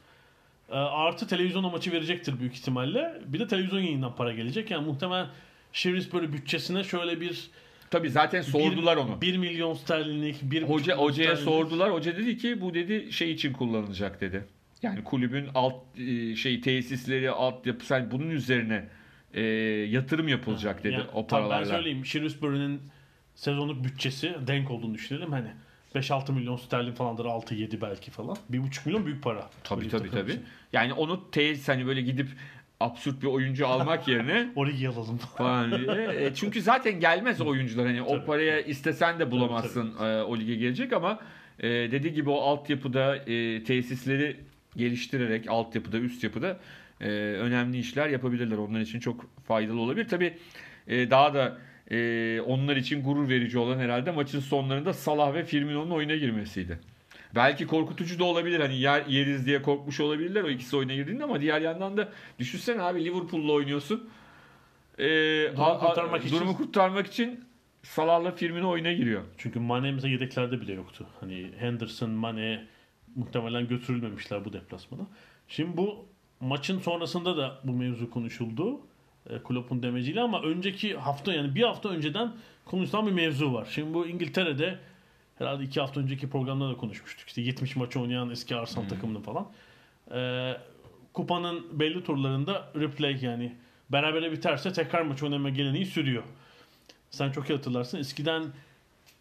[0.69, 3.21] E, artı televizyona maçı verecektir büyük ihtimalle.
[3.25, 4.71] Bir de televizyon yayından para gelecek.
[4.71, 5.27] Yani muhtemelen
[5.73, 7.49] Shrewsbury bütçesine şöyle bir
[7.91, 9.21] Tabii zaten sordular bir, onu.
[9.21, 11.91] 1 milyon sterlinlik, 1 Hoca hocaya sordular.
[11.93, 14.45] Hoca dedi ki bu dedi şey için kullanılacak dedi.
[14.81, 18.85] Yani kulübün alt e, şey tesisleri, altyapı sen bunun üzerine
[19.33, 19.41] e,
[19.89, 21.65] yatırım yapılacak dedi Yani o tam Ben paralarla.
[21.65, 22.81] söyleyeyim Shrewsbury'nin
[23.35, 25.31] sezonluk bütçesi denk olduğunu düşünelim.
[25.31, 25.47] Hani
[25.95, 28.37] 5-6 milyon sterlin falandır 6-7 belki falan.
[28.51, 29.49] 1,5 milyon büyük para.
[29.63, 30.31] Tabii tabii tabii.
[30.31, 30.45] için.
[30.73, 32.27] Yani onu tesis hani böyle gidip
[32.79, 35.17] absürt bir oyuncu almak yerine Origi alalım.
[35.37, 36.25] falan diye.
[36.25, 37.87] E, çünkü zaten gelmez o oyuncular.
[37.87, 38.25] Hani o Tabii.
[38.25, 41.19] paraya istesen de bulamazsın e, o lige gelecek ama
[41.59, 44.37] e, dediği gibi o altyapıda e, tesisleri
[44.75, 46.59] geliştirerek altyapıda üst yapıda
[47.01, 48.57] e, önemli işler yapabilirler.
[48.57, 50.07] Onlar için çok faydalı olabilir.
[50.07, 50.33] Tabii
[50.87, 51.57] e, daha da
[51.91, 56.79] e, onlar için gurur verici olan herhalde maçın sonlarında Salah ve Firmino'nun oyuna girmesiydi.
[57.35, 58.59] Belki korkutucu da olabilir.
[58.59, 62.81] Hani yer, yeriz diye korkmuş olabilirler o ikisi oyuna girdiğinde ama diğer yandan da düşünsene
[62.81, 64.09] abi Liverpool'la oynuyorsun.
[64.99, 65.03] Ee,
[65.51, 67.45] Durumu a- a- kurtarmak için- durumu kurtarmak için
[67.83, 69.21] Salah'la Firmino oyuna giriyor.
[69.37, 71.05] Çünkü Mane mesela yedeklerde bile yoktu.
[71.19, 72.65] Hani Henderson, Mane
[73.15, 75.07] muhtemelen götürülmemişler bu deplasmana.
[75.47, 76.05] Şimdi bu
[76.39, 78.79] maçın sonrasında da bu mevzu konuşuldu.
[79.29, 82.31] E, Klopp'un demeciyle ama önceki hafta yani bir hafta önceden
[82.65, 83.67] konuşulan bir mevzu var.
[83.71, 84.79] Şimdi bu İngiltere'de
[85.37, 87.27] herhalde iki hafta önceki programda da konuşmuştuk.
[87.27, 89.47] İşte 70 maç oynayan eski Arsenal takımını falan.
[90.11, 90.51] E,
[91.13, 93.55] kupanın belli turlarında replay yani
[93.89, 96.23] berabere biterse tekrar maç oynama geleneği sürüyor.
[97.09, 97.97] Sen çok iyi hatırlarsın.
[97.97, 98.43] Eskiden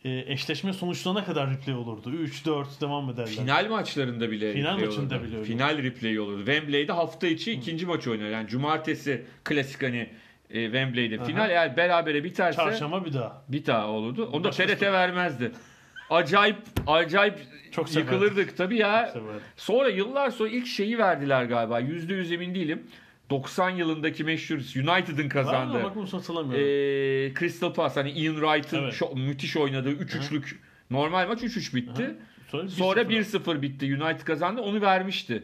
[0.04, 2.10] e, eşleşme sonuçlarına kadar replay olurdu.
[2.12, 3.26] 3-4 devam ederler.
[3.26, 5.26] Final maçlarında bile Final maçında olurdu.
[5.28, 5.44] bile öyle.
[5.44, 6.38] Final replay olurdu.
[6.44, 8.30] Wembley'de hafta içi ikinci maç oynuyor.
[8.30, 10.08] Yani cumartesi klasik hani
[10.50, 11.24] e, Wembley'de Aha.
[11.24, 13.42] final eğer berabere biterse Çarşamba bir daha.
[13.48, 14.28] bir daha olurdu.
[14.32, 15.52] Onu da TRT vermezdi.
[16.10, 17.38] Acayip acayip
[17.70, 18.12] Çok severdim.
[18.12, 19.06] yıkılırdık tabii ya.
[19.06, 19.40] Severdim.
[19.56, 21.80] Sonra yıllar sonra ilk şeyi verdiler galiba.
[21.80, 22.82] Yüzde yüz emin değilim.
[23.30, 25.78] 90 yılındaki meşhur United'ın kazandığı.
[25.78, 26.66] Aa, bak bunu hatırlamıyorum.
[26.66, 28.94] Ee, Crystal Palace hani Ian Wright'ın Evet.
[28.94, 30.56] şo- müthiş oynadığı 3-3'lük
[30.90, 32.14] normal maç 3-3 bitti.
[32.48, 33.08] Sonra, Sonra 1-0.
[33.10, 33.86] 1-0 bitti.
[34.02, 34.60] United kazandı.
[34.60, 35.42] Onu vermişti.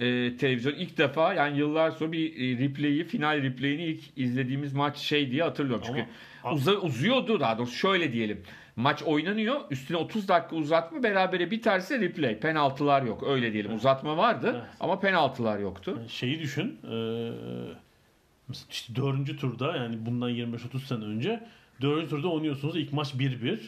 [0.00, 4.96] Ee, televizyon ilk defa yani yıllar sonra bir e, replay'i, final replay'ini ilk izlediğimiz maç
[4.98, 5.84] şey diye hatırlıyorum.
[5.86, 6.06] Çünkü
[6.44, 8.40] Ama- uza- uzuyordu daha doğrusu şöyle diyelim.
[8.78, 9.60] Maç oynanıyor.
[9.70, 12.38] Üstüne 30 dakika uzatma berabere biterse replay.
[12.38, 13.22] Penaltılar yok.
[13.26, 13.74] Öyle diyelim.
[13.74, 14.70] Uzatma vardı Evet.
[14.80, 15.98] ama penaltılar yoktu.
[16.08, 16.78] Şeyi düşün.
[16.84, 16.96] E,
[18.48, 21.46] mesela işte dördüncü turda yani bundan 25-30 sene önce
[21.80, 22.76] dördüncü turda oynuyorsunuz.
[22.76, 23.58] İlk maç 1-1.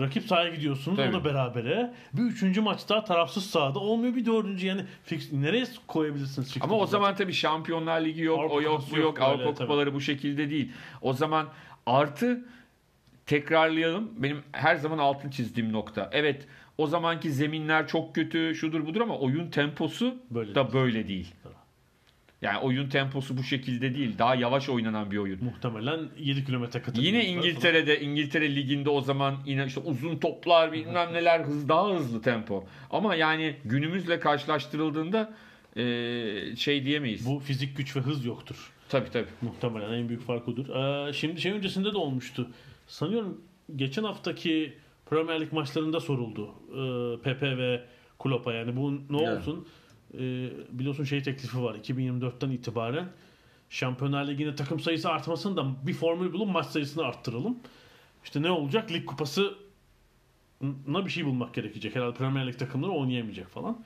[0.00, 0.96] Rakip sahaya gidiyorsunuz.
[0.96, 1.16] Tabii.
[1.16, 1.94] O da berabere.
[2.12, 6.52] Bir üçüncü maçta tarafsız sahada olmuyor bir dördüncü yani fix, nereye koyabilirsiniz?
[6.52, 9.54] çıktı Ama o zaman tabii Şampiyonlar Ligi yok, Avrupa o yok, bu yok, yok, Avrupa
[9.54, 10.72] kupaları bu şekilde değil.
[11.02, 11.46] O zaman
[11.86, 12.44] artı
[13.26, 14.10] tekrarlayalım.
[14.16, 16.10] Benim her zaman altın çizdiğim nokta.
[16.12, 16.46] Evet,
[16.78, 21.34] o zamanki zeminler çok kötü, şudur budur ama oyun temposu Böyle da böyle değil.
[22.42, 24.18] Yani oyun temposu bu şekilde değil.
[24.18, 25.44] Daha yavaş oynanan bir oyun.
[25.44, 27.00] Muhtemelen 7 kilometre katı.
[27.00, 32.22] Yine İngiltere'de, İngiltere Ligi'nde o zaman yine işte uzun toplar bilmem neler hız daha hızlı
[32.22, 32.64] tempo.
[32.90, 35.34] Ama yani günümüzle karşılaştırıldığında
[35.76, 37.26] eee, şey diyemeyiz.
[37.26, 38.72] Bu fizik güç ve hız yoktur.
[38.88, 39.28] Tabii tabii.
[39.42, 40.68] Muhtemelen en büyük fark odur.
[40.68, 42.50] Ee, şimdi şey öncesinde de olmuştu.
[42.86, 43.40] Sanıyorum
[43.76, 44.74] geçen haftaki
[45.06, 46.50] Premier Lig maçlarında soruldu.
[46.70, 47.84] Ee, Pepe ve
[48.18, 49.38] Klopp'a yani bu ne Evet.
[49.38, 49.68] olsun?
[50.14, 50.18] Ee,
[50.70, 53.08] biliyorsun şey teklifi var 2024'ten itibaren.
[53.70, 57.58] Şampiyonlar Ligi'nde takım sayısı artmasın da bir formül bulup maç sayısını arttıralım.
[58.24, 58.92] İşte ne olacak?
[58.92, 59.54] Lig kupası
[60.86, 61.96] na bir şey bulmak gerekecek.
[61.96, 63.84] Herhalde Premier Lig takımları oynayamayacak falan.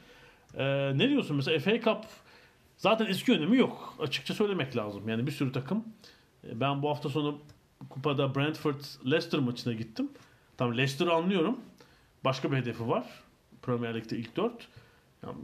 [0.55, 2.05] Ee, ne diyorsun mesela FA Cup
[2.77, 3.95] zaten eski önemi yok.
[4.01, 5.09] Açıkça söylemek lazım.
[5.09, 5.85] Yani bir sürü takım.
[6.49, 7.39] E, Ben bu hafta sonu
[7.89, 10.09] kupada Brentford Leicester maçına gittim.
[10.57, 11.61] Tamam Leicester'ı anlıyorum.
[12.25, 13.07] Başka bir hedefi var.
[13.63, 14.69] Premier Lig'de ilk dört.
[15.23, 15.37] Yani,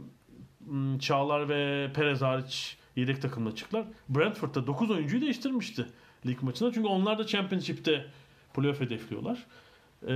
[0.65, 3.85] hmm, Çağlar ve Perez hariç yedek takımla çıktılar.
[4.09, 5.85] Brentford'da 9 oyuncuyu değiştirmişti
[6.25, 6.71] lig maçında.
[6.71, 8.05] Çünkü onlar da Championship'te
[8.53, 9.45] playoff hedefliyorlar.
[10.07, 10.13] Ee,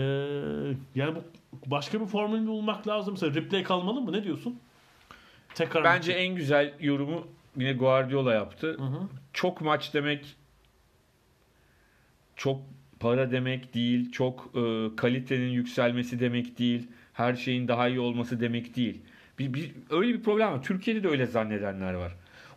[0.95, 3.13] yani bu başka bir formül bulmak lazım.
[3.13, 4.11] Mesela replay kalmalı mı?
[4.11, 4.59] Ne diyorsun?
[5.55, 8.67] Tekrar Bence en güzel yorumu yine Guardiola yaptı.
[8.67, 9.07] Hı hı.
[9.33, 10.35] Çok maç demek
[12.41, 12.61] çok
[12.99, 18.75] para demek değil, çok e, kalitenin yükselmesi demek değil, her şeyin daha iyi olması demek
[18.75, 19.01] değil.
[19.39, 20.63] Bir, bir, öyle bir problem var.
[20.63, 22.11] Türkiye'de de öyle zannedenler var.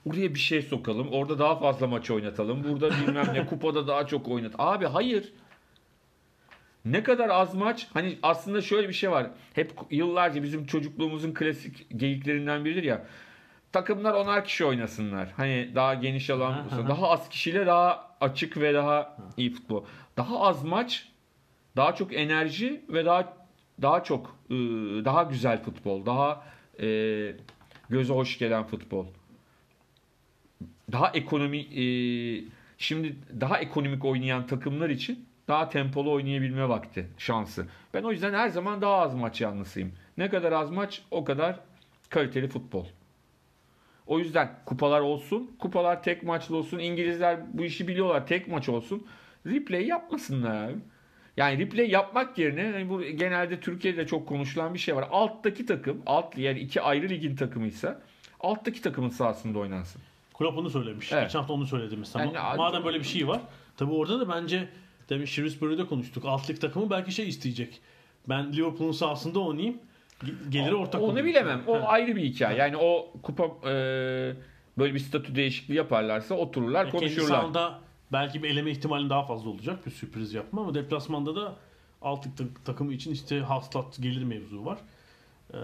[0.05, 4.29] Oraya bir şey sokalım, orada daha fazla maç oynatalım, burada bilmem ne kupada daha çok
[4.29, 4.53] oynat.
[4.59, 5.33] Abi hayır.
[6.85, 7.87] Ne kadar az maç?
[7.95, 9.31] Hani aslında şöyle bir şey var.
[9.55, 13.05] Hep yıllarca bizim çocukluğumuzun klasik geyiklerinden biridir ya.
[13.75, 15.33] Takımlar onar kişi oynasınlar.
[15.37, 16.79] Hani daha geniş alan olsun.
[16.79, 16.89] aha.
[16.89, 19.85] Daha az kişiyle daha açık ve daha iyi futbol.
[20.17, 21.09] Daha az maç,
[21.77, 23.37] daha çok enerji ve daha
[23.83, 26.07] daha çok ıı, daha güzel futbol.
[26.07, 26.45] Daha
[26.81, 26.87] e,
[27.89, 29.07] göze hoş gelen futbol.
[30.93, 31.85] Daha ekonomi e,
[32.79, 37.67] şimdi daha ekonomik oynayan takımlar için daha tempolu oynayabilme vakti, şansı.
[37.95, 39.93] Ben o yüzden her zaman daha az maç yanlısıyım.
[40.19, 41.61] Ne kadar az maç o kadar
[42.11, 42.87] kaliteli futbol.
[44.07, 46.79] O yüzden kupalar olsun, kupalar tek maçlı olsun.
[46.79, 49.07] İngilizler bu işi biliyorlar, tek maç olsun.
[49.47, 50.75] Replay yapmasınlar abi.
[51.37, 55.09] Yani replay yapmak yerine hani bu genelde Türkiye'de çok konuşulan bir şey var.
[55.11, 58.01] Alttaki takım, alt yani iki ayrı ligin takımıysa
[58.41, 60.03] alttaki takımın sahasında oynansın.
[60.39, 61.13] Klopp onu söylemiş.
[61.13, 61.23] Evet.
[61.23, 62.25] Geçen hafta onu söyledi mesela.
[62.25, 63.41] Yani- Madem böyle bir şey var.
[63.77, 64.69] Tabi orada da bence
[65.09, 66.25] demin Shrewsbury'de konuştuk.
[66.27, 67.81] Alt lig takımı belki şey isteyecek.
[68.29, 69.79] Ben Liverpool'un sahasında oynayayım.
[70.23, 71.27] Ge- Geliri ortak Onu olayım.
[71.27, 71.63] bilemem.
[71.67, 71.87] O Ha.
[71.87, 72.59] ayrı bir hikaye.
[72.59, 73.73] Yani o kupa e,
[74.79, 77.29] böyle bir statü değişikliği yaparlarsa otururlar, Ya Kendi konuşurlar.
[77.29, 77.79] sahanda
[78.13, 79.87] belki bir eleme ihtimalin daha fazla olacak.
[79.87, 81.57] Bir sürpriz yapma ama deplasmanda da
[82.03, 82.27] alt
[82.65, 84.79] takımı için işte hastat gelir mevzu var.
[85.55, 85.57] Ee,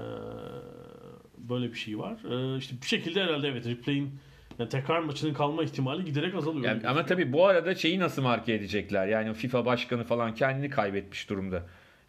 [1.38, 2.16] böyle bir şey var.
[2.30, 4.10] Ee, işte bir şekilde herhalde evet replay'in
[4.58, 6.64] yani tekrar maçının kalma ihtimali giderek azalıyor.
[6.64, 9.06] Yani, ama tabii bu arada şeyi nasıl marke edecekler?
[9.06, 11.62] Yani FIFA başkanı falan kendini kaybetmiş durumda.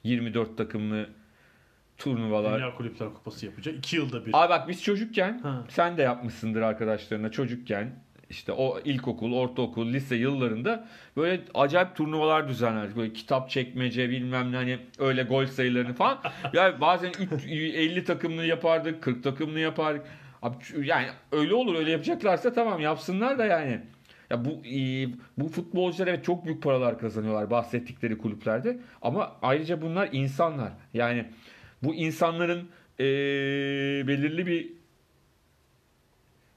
[0.03, 1.09] 24 takımlı
[2.03, 2.57] turnuvalar.
[2.59, 3.75] Dünya Kulüpler Kupası yapacak.
[3.77, 4.43] 2 yılda bir.
[4.43, 5.63] Abi bak biz çocukken Ha.
[5.69, 7.89] sen de yapmışsındır arkadaşlarına çocukken
[8.29, 10.87] işte o ilkokul, ortaokul, lise yıllarında
[11.17, 12.97] böyle acayip turnuvalar düzenlerdik.
[12.97, 16.19] Böyle kitap çekmece bilmem ne hani öyle gol sayılarını falan.
[16.53, 20.05] yani bazen üç- 50 takımlı yapardık, 40 takımlı yapardık.
[20.41, 23.81] Abi yani öyle olur öyle yapacaklarsa tamam yapsınlar da yani.
[24.29, 30.09] Ya bu e, bu futbolcular evet çok büyük paralar kazanıyorlar bahsettikleri kulüplerde ama ayrıca bunlar
[30.11, 30.71] insanlar.
[30.93, 31.25] Yani
[31.83, 33.03] bu insanların e,
[34.07, 34.73] belirli bir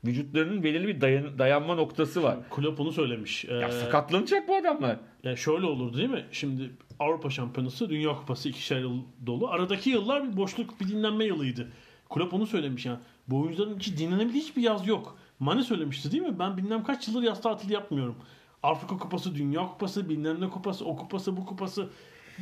[0.04, 2.38] vücutlarının belirli bir dayan- dayanma noktası var.
[2.50, 3.44] Klopp onu söylemiş.
[3.44, 4.96] Ee, Ya sakatlanacak bu adamlar.
[5.22, 6.24] yani şöyle olur değil mi?
[6.32, 9.48] Şimdi Avrupa Şampiyonası, Dünya Kupası ikişer yıl dolu.
[9.48, 11.68] Aradaki yıllar bir boşluk, bir dinlenme yılıydı.
[12.14, 12.98] Klopp onu söylemiş yani.
[13.28, 15.18] Bu oyuncuların hiç dinlenebildiği hiçbir yaz yok.
[15.38, 16.38] Mane söylemişti değil mi?
[16.38, 18.16] Ben bilmem kaç yıldır yaz tatili yapmıyorum.
[18.62, 21.88] Afrika Kupası, Dünya Kupası, bilmem ne kupası, o kupası, bu kupası.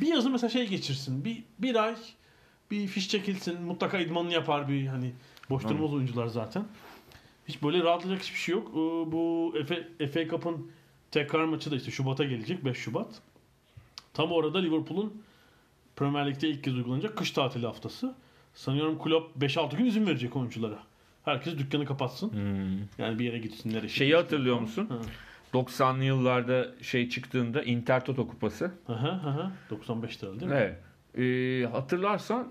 [0.01, 1.25] Bir yazı mesela şey geçirsin.
[1.25, 1.95] Bir, bir ay
[2.73, 3.61] bir fiş çekilsin.
[3.61, 5.13] Mutlaka idmanını yapar bir hani
[5.49, 6.65] boş durmaz oyuncular zaten.
[7.47, 8.73] Hiç böyle rahatlayacak hiçbir şey yok.
[9.11, 10.71] Bu FA, FA Cup'ın
[11.11, 12.65] tekrar maçı da işte Şubat'a gelecek.
[12.65, 13.07] 5 Şubat.
[14.13, 15.21] Tam orada Liverpool'un
[15.95, 18.15] Premier Lig'de ilk kez uygulanacak kış tatili haftası.
[18.53, 20.79] Sanıyorum Klopp 5-6 gün izin verecek oyunculara.
[21.25, 22.31] Herkes dükkanı kapatsın.
[22.97, 23.83] Yani bir yere gitsinler.
[23.83, 23.97] işte.
[23.97, 24.87] Şeyi hatırlıyor musun?
[24.89, 24.99] Ha.
[25.53, 28.71] 90'lı yıllarda şey çıktığında Inter Toto Kupası.
[28.87, 29.51] Aha, aha.
[29.71, 30.57] 95'te öyle değil mi?
[30.57, 30.79] Evet.
[31.17, 32.47] Ee, hatırlarsan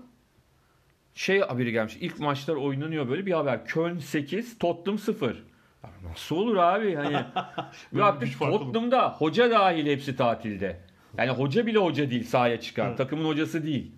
[1.15, 1.97] şey haberi gelmiş.
[2.01, 3.65] İlk maçlar oynanıyor böyle bir haber.
[3.65, 5.43] Köln 8, Tottenham 0.
[6.03, 6.95] Nasıl olur abi?
[6.95, 7.15] Hani
[7.93, 10.79] Ve farkı Tottenham'da hoca dahil hepsi tatilde.
[11.17, 12.95] Yani hoca bile hoca değil sahaya çıkan.
[12.95, 13.91] Takımın hocası değil.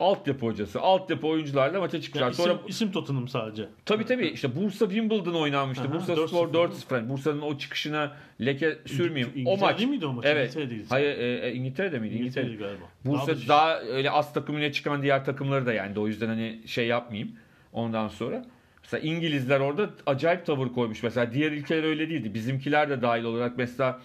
[0.00, 0.80] Altyapı hocası.
[0.80, 2.22] Altyapı oyuncularla maça çıkacak.
[2.22, 3.68] Yani isim, Sonra isim Tottenham sadece.
[3.84, 5.84] Tabii tabii işte Bursa Wimbledon oynanmıştı.
[5.84, 6.28] Aha, Bursa 4-0.
[6.28, 7.08] Spor 4-0.
[7.08, 9.32] Bursa'nın o çıkışına leke sürmeyeyim.
[9.36, 9.78] İngiltere o maç.
[9.78, 10.24] değil miydi o maç?
[10.28, 10.44] Evet.
[10.44, 10.86] İngiltere'deydi.
[10.88, 12.14] Hayır e, e, İngiltere'de miydi?
[12.14, 12.46] İngiltere.
[12.46, 12.84] İngiltere'ydi galiba.
[13.04, 15.98] Bursa Daha daha, da- öyle az takımıyla çıkan diğer takımları da yani.
[15.98, 17.32] O yüzden hani şey yapmayayım.
[17.72, 18.44] Ondan sonra.
[18.82, 21.02] Mesela İngilizler orada acayip tavır koymuş.
[21.02, 22.34] Mesela diğer ülkeler öyle değildi.
[22.34, 24.00] Bizimkiler de dahil olarak mesela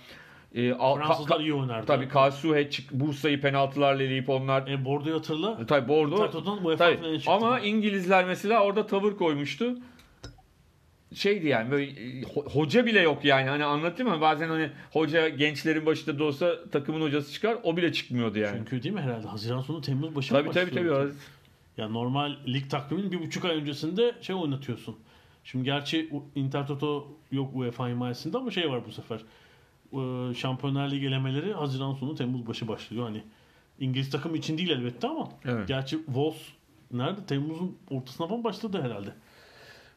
[0.54, 1.86] e, Al- Fransızlar iyi oynardı.
[1.88, 5.66] Tabii Karlsruhe çık- Bursa'yı penaltılarla eleyip onlar E, Bordeaux'u hatırla.
[5.66, 7.22] tabii Bordeaux UEFA Tabii.
[7.28, 9.76] Ama İngilizler mesela orada tavır koymuştu.
[11.16, 14.22] Şeydi yani böyle e, ho- hoca bile yok yani hani anlatayım mı?
[14.22, 18.58] Bazen hani hoca gençlerin başında da olsa takımın hocası çıkar o bile çıkmıyordu yani.
[18.58, 19.28] Çünkü değil mi herhalde?
[19.28, 21.12] Haziran sonu Temmuz başı tabii tabii tabii.
[21.78, 24.96] Ya normal lig takviminin bir buçuk ay öncesinde şey oynatıyorsun.
[25.44, 29.20] Şimdi gerçi U- Inter Toto yok UEFA himayesinde ama şey var bu sefer.
[29.94, 33.04] Ee, Şampiyonlar Ligi elemeleri Haziran sonu Temmuz başı başlıyor.
[33.06, 33.24] Hani
[33.80, 35.68] İngiliz takım için değil elbette ama Evet.
[35.68, 36.42] gerçi Wolves
[36.92, 37.26] nerede?
[37.28, 39.10] Temmuz'un ortasına falan başladı herhalde.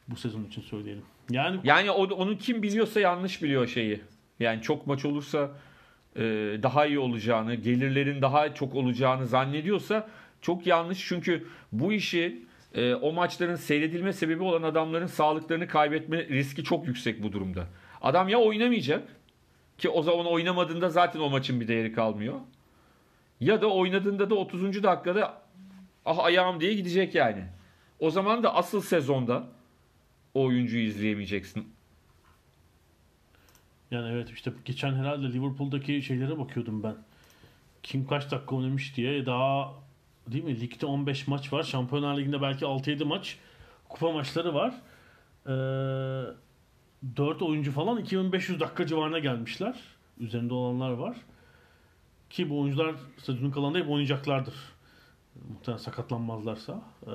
[0.07, 1.03] Bu sezon için söyleyelim.
[1.29, 4.01] Yani Yani o, onu kim biliyorsa yanlış biliyor şeyi.
[4.39, 5.51] Yani çok maç olursa
[6.15, 6.21] e,
[6.63, 10.07] daha iyi olacağını, gelirlerin daha çok olacağını zannediyorsa
[10.41, 11.07] çok yanlış.
[11.07, 17.23] Çünkü bu işi e, o maçların seyredilme sebebi olan adamların sağlıklarını kaybetme riski çok yüksek
[17.23, 17.67] bu durumda.
[18.01, 19.16] Adam ya oynamayacak
[19.77, 22.39] ki o zaman oynamadığında zaten o maçın bir değeri kalmıyor.
[23.39, 24.83] Ya da oynadığında da 30.
[24.83, 25.41] dakikada
[26.05, 27.43] ah ayağım diye gidecek yani.
[27.99, 29.47] O zaman da asıl sezonda
[30.33, 31.67] o oyuncuyu izleyemeyeceksin.
[33.91, 36.95] Yani evet işte geçen herhalde Liverpool'daki şeylere bakıyordum ben.
[37.83, 39.25] Kim kaç dakika oynamış diye.
[39.25, 39.73] Daha
[40.27, 40.59] değil mi?
[40.61, 41.63] Ligde 15 maç var.
[41.63, 43.37] Şampiyonlar Ligi'nde belki 6-7 maç.
[43.89, 44.73] Kupa maçları var.
[45.47, 45.51] Ee,
[47.15, 49.75] 4 oyuncu falan 2500 dakika civarına gelmişler.
[50.19, 51.17] Üzerinde olanlar var.
[52.29, 54.53] Ki bu oyuncular sezonun kalanında hep oynayacaklardır.
[55.49, 56.81] Muhtemelen sakatlanmazlarsa.
[57.03, 57.09] Ee,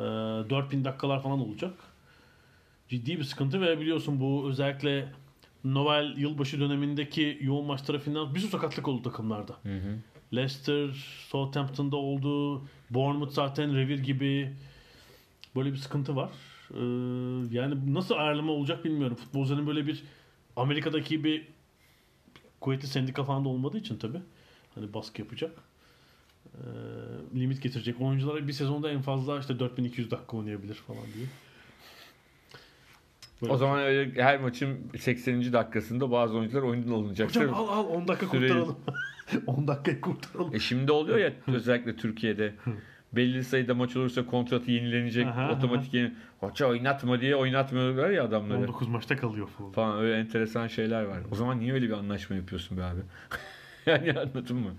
[0.50, 1.74] 4000 dakikalar falan olacak.
[2.88, 5.12] Ciddi bir sıkıntı ve biliyorsun bu özellikle
[5.64, 9.56] Noel yılbaşı dönemindeki yoğun maç tarafından bir sürü sakatlık oldu takımlarda.
[10.34, 10.88] Leicester,
[11.28, 12.62] Southampton'da oldu.
[12.90, 14.56] Bournemouth zaten revir gibi.
[15.56, 16.30] Böyle bir sıkıntı var.
[16.74, 16.78] Ee,
[17.56, 19.16] yani nasıl ayarlama olacak bilmiyorum.
[19.16, 20.02] Futbolcuların böyle bir
[20.56, 21.46] Amerika'daki bir
[22.60, 24.18] kuvvetli sendika falan da olmadığı için tabi.
[24.74, 25.50] Hani baskı yapacak.
[26.54, 26.60] Ee,
[27.40, 28.00] limit getirecek.
[28.00, 31.26] Oyuncular bir sezonda en fazla işte 4200 dakika oynayabilir falan diye.
[33.42, 35.52] Böyle O zaman öyle her maçın 80.
[35.52, 37.40] dakikasında bazı oyuncular oyundan alınacaktır.
[37.40, 38.76] Hocam al al 10 dakika Süreyi- kurtaralım.
[39.46, 40.54] 10 dakikayı kurtaralım.
[40.54, 42.54] E şimdi oluyor ya özellikle Türkiye'de.
[43.12, 45.26] Belli sayıda maç olursa kontratı yenilenecek.
[45.26, 46.12] Aha, otomatik yeni.
[46.40, 48.58] Hoca oynatma diye oynatmıyorlar ya adamları.
[48.58, 49.72] 19 maçta kalıyor falan.
[49.72, 51.18] Falan öyle enteresan şeyler var.
[51.32, 53.00] O zaman niye öyle bir anlaşma yapıyorsun be abi?
[53.86, 54.70] yani anladın mı?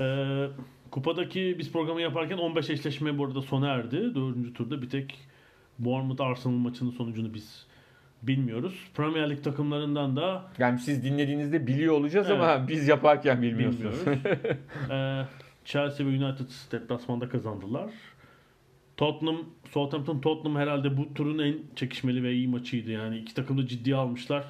[0.00, 0.46] Ee,
[0.90, 3.96] Kupadaki biz programı yaparken 15 eşleşme bu arada sona erdi.
[4.14, 5.18] Dördüncü turda bir tek
[5.78, 7.66] Bournemouth Arsenal maçının sonucunu biz
[8.22, 8.74] bilmiyoruz.
[8.94, 12.40] Premier Lig takımlarından da Yani siz dinlediğinizde biliyor olacağız Evet.
[12.40, 14.06] ama biz yaparken bilmiyorsunuz.
[14.06, 14.40] bilmiyoruz.
[14.90, 15.22] Ee,
[15.64, 17.90] Chelsea ve United deplasmanda kazandılar.
[18.96, 19.36] Tottenham,
[19.70, 22.90] Southampton Tottenham herhalde bu turun en çekişmeli ve iyi maçıydı.
[22.90, 24.44] Yani iki takım da ciddiye almışlar.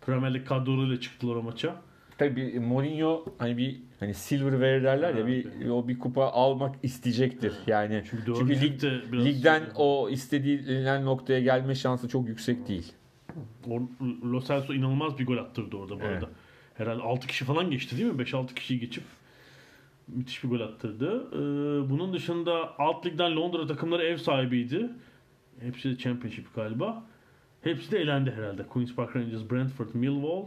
[0.00, 1.76] Premier Lig kadrolarıyla çıktılar o maça.
[2.18, 7.52] Tabii Mourinho hani bir hani silverware derler ya bir o bir kupa almak isteyecektir.
[7.66, 8.82] Yani Çünkü çünkü, lig,
[9.24, 12.92] ligden o istediğinden noktaya gelme şansı çok yüksek değil.
[13.70, 13.82] O-
[14.32, 16.12] Lo Celso inanılmaz bir gol attırdı orada bu Evet.
[16.22, 16.28] arada.
[16.74, 18.18] Herhalde 6 kişi falan geçti değil mi?
[18.18, 19.04] 5-6 kişiyi geçip
[20.08, 21.26] müthiş bir gol attırdı.
[21.32, 24.90] Ee, bunun dışında alt ligden Londra takımları ev sahibiydi.
[25.60, 27.04] Hepsi de Championship galiba.
[27.62, 28.62] Hepsi de elendi herhalde.
[28.62, 30.44] Queen's Park Rangers, Brentford, Millwall.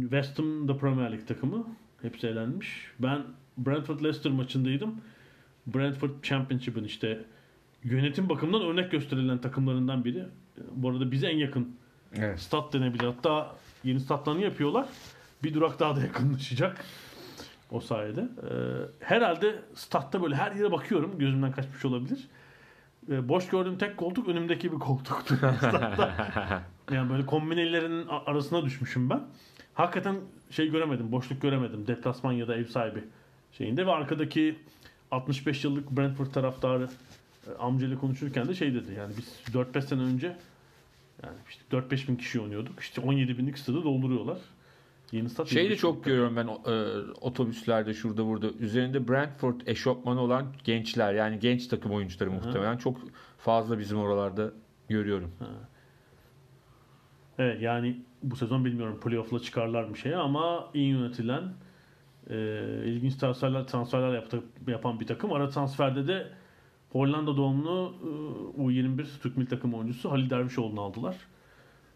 [0.00, 1.66] West Ham da Premier Lig takımı.
[2.02, 2.86] Hepsi elenmiş.
[2.98, 3.22] Ben
[3.58, 4.94] Brentford Leicester maçındaydım.
[5.66, 7.24] Brentford Championship'in işte
[7.84, 10.24] yönetim bakımından örnek gösterilen takımlarından biri.
[10.72, 11.76] Bu arada bize en yakın
[12.14, 12.40] Evet.
[12.40, 13.04] stat denebilir.
[13.04, 14.86] Hatta yeni statlarını yapıyorlar.
[15.42, 16.84] Bir durak daha da yakınlaşacak.
[17.70, 18.20] O sayede.
[18.20, 18.54] Ee,
[19.00, 21.18] herhalde statta böyle her yere bakıyorum.
[21.18, 22.28] Gözümden kaçmış olabilir.
[23.10, 25.38] Ee, boş gördüğüm tek koltuk önümdeki bir koltuktu.
[26.92, 29.22] yani böyle kombinelerin arasına düşmüşüm ben.
[29.74, 30.16] Hakikaten
[30.50, 31.12] şey göremedim.
[31.12, 31.86] Boşluk göremedim.
[31.86, 33.04] Deplasman ya da ev sahibi
[33.52, 33.86] şeyinde.
[33.86, 34.56] Ve arkadaki
[35.10, 36.88] 65 yıllık Brentford taraftarı
[37.46, 38.94] e, amcayla konuşurken de şey dedi.
[38.98, 40.36] Yani biz 4-5 sene önce
[41.22, 42.80] yani işte 4-5 bin kişi oynuyorduk.
[42.80, 44.38] İşte 17 binlik stadı dolduruyorlar.
[45.12, 45.48] Yeni stat.
[45.48, 46.52] Şeyi de 25 çok görüyorum ben e,
[47.20, 48.50] otobüslerde şurada burada.
[48.60, 52.98] Üzerinde Brentford eşofmanı olan gençler yani genç takım oyuncuları muhtemelen çok
[53.38, 54.52] fazla bizim oralarda
[54.88, 55.30] görüyorum.
[57.38, 61.42] Evet yani bu sezon bilmiyorum playoff'la çıkarlar mı şey ama iyi yönetilen
[62.30, 62.36] e,
[62.84, 65.32] ilginç transferler transferler yaptı, yapan bir takım.
[65.32, 66.26] Ara transferde de
[66.92, 67.94] Hollanda doğumlu
[68.56, 71.16] e, U21 Türk milli takım oyuncusu Halil Dervişoğlu'nu aldılar.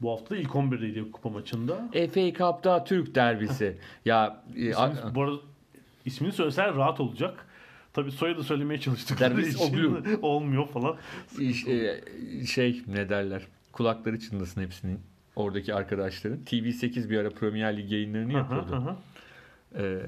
[0.03, 1.89] Bu hafta da ilk 11'deydi kupa maçında.
[1.93, 3.79] FA Cup'ta Türk derbisi.
[4.05, 5.37] ya e, a- bu arada
[6.05, 7.47] ismini söylesen rahat olacak.
[7.93, 10.03] Tabii soyadı söylemeye çalıştıkları Derviş için Oglu.
[10.23, 10.97] olmuyor falan.
[11.39, 12.01] İş- e,
[12.47, 13.43] şey ne derler
[13.73, 15.01] kulakları çınlasın hepsinin
[15.37, 16.39] oradaki arkadaşların.
[16.47, 18.77] TV8 bir ara Premier Lig yayınlarını yapıyordu.
[18.77, 18.97] hı.
[19.83, 20.01] Ee,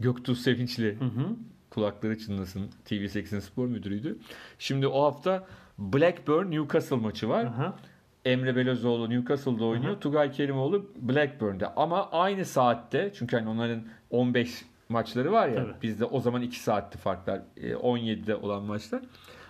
[0.00, 1.36] Göktuğ Sevinçli Hı hı.
[1.70, 4.18] kulakları çınlasın TV8'in spor müdürüydü.
[4.58, 5.46] Şimdi o hafta
[5.78, 7.44] Blackburn Newcastle maçı var.
[7.44, 7.76] Aha.
[8.24, 9.96] Emre Belözoğlu Newcastle'da oynuyor.
[9.96, 10.00] Hı.
[10.00, 11.72] Tugay Kerimoğlu Blackburn'da.
[11.76, 15.54] Ama aynı saatte çünkü hani onların 15 maçları var ya.
[15.54, 15.82] Tabii.
[15.82, 17.40] Bizde o zaman 2 saatti farklar.
[17.56, 19.02] e, 17'de olan maçlar.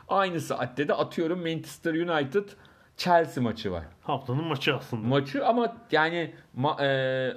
[0.09, 2.49] Aynı saatte de atıyorum Manchester United
[2.97, 3.85] Chelsea maçı var.
[4.03, 5.07] Haftanın maçı aslında.
[5.09, 6.87] Maçı ama yani ma- e,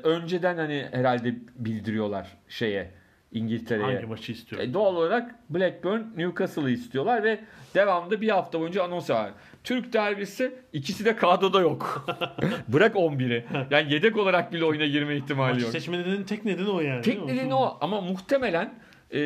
[0.04, 2.92] önceden hani herhalde bildiriyorlar şeye
[3.32, 3.94] İngiltere'ye.
[3.96, 4.62] Hangi maçı istiyor?
[4.62, 7.40] E, doğal olarak Blackburn Newcastle'ı istiyorlar ve
[7.76, 9.32] devamlı bir hafta boyunca anons var.
[9.64, 12.06] Türk derbisi ikisi de kadroda yok.
[12.68, 13.46] Bırak 11'i.
[13.72, 15.72] Yani yedek olarak bile oyuna girme ihtimali Maçı yok.
[15.72, 17.02] seçme nedenin tek nedeni o yani.
[17.02, 18.74] Tek nedeni o ama muhtemelen
[19.14, 19.22] e,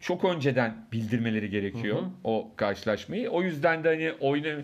[0.00, 2.10] çok önceden bildirmeleri gerekiyor Hı hı.
[2.24, 3.30] o karşılaşmayı.
[3.30, 4.62] O yüzden de hani oyuna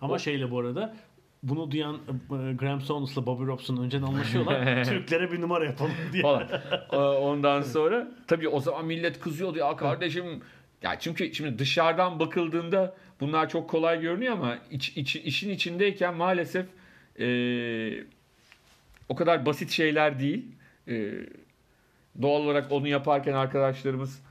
[0.00, 0.94] Ama şeyle bu arada
[1.42, 4.84] bunu duyan e, Graham Souness'la Bobby Robson önceden anlaşıyorlar.
[4.88, 6.22] Türklere bir numara yapalım diye.
[6.22, 6.48] falan.
[7.22, 10.24] Ondan sonra tabii o zaman millet kızıyordu ya kardeşim.
[10.82, 16.66] Ya çünkü şimdi dışarıdan bakıldığında bunlar çok kolay görünüyor ama iç, iç- işin içindeyken maalesef
[17.20, 17.26] e,
[19.08, 20.44] o kadar basit şeyler değil.
[20.88, 21.10] E,
[22.22, 24.22] doğal olarak onu yaparken arkadaşlarımız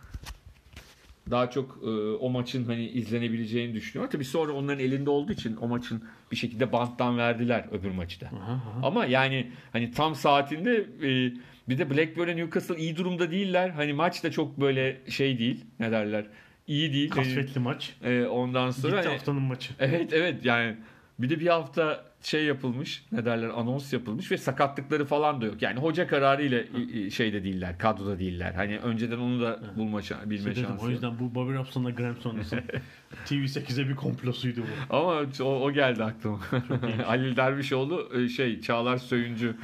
[1.31, 4.09] daha çok e, o maçın hani izlenebileceğini düşünüyor.
[4.11, 7.89] Tabii sonra onların elinde olduğu için o maçın bir şekilde banttan verdiler öbür.
[7.89, 8.79] Aha, aha.
[8.83, 11.33] Ama yani hani tam saatinde e,
[11.69, 13.69] bir de Blackburn'e Newcastle iyi durumda değiller.
[13.69, 15.65] Hani maç da çok böyle şey değil.
[15.79, 16.25] Ne derler?
[16.67, 17.09] İyi değil.
[17.09, 17.95] Kasvetli maç.
[18.03, 19.73] E, ondan sonra Gitti hani- haftanın maçı.
[19.79, 20.75] Evet evet yani
[21.19, 25.61] bir de bir hafta şey yapılmış ne derler anons yapılmış ve sakatlıkları falan da yok.
[25.61, 26.67] Yani hoca kararı ile
[27.09, 28.53] şeyde değiller kadroda değiller.
[28.53, 30.81] Hani önceden onu da bulma şa- bilme İşte dedim, şansı.
[30.81, 30.91] o yok.
[30.91, 32.59] yüzden bu Bobby Robson'la Graham Souness'ın
[33.25, 34.95] TV8'e bir komplosuydu bu.
[34.95, 36.39] Ama o, o geldi aklıma.
[37.05, 39.55] Halil Dervişoğlu e, şey Çağlar Söyüncü.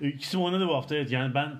[0.00, 1.12] E, İkisi oynadı bu hafta evet.
[1.12, 1.52] Yani ben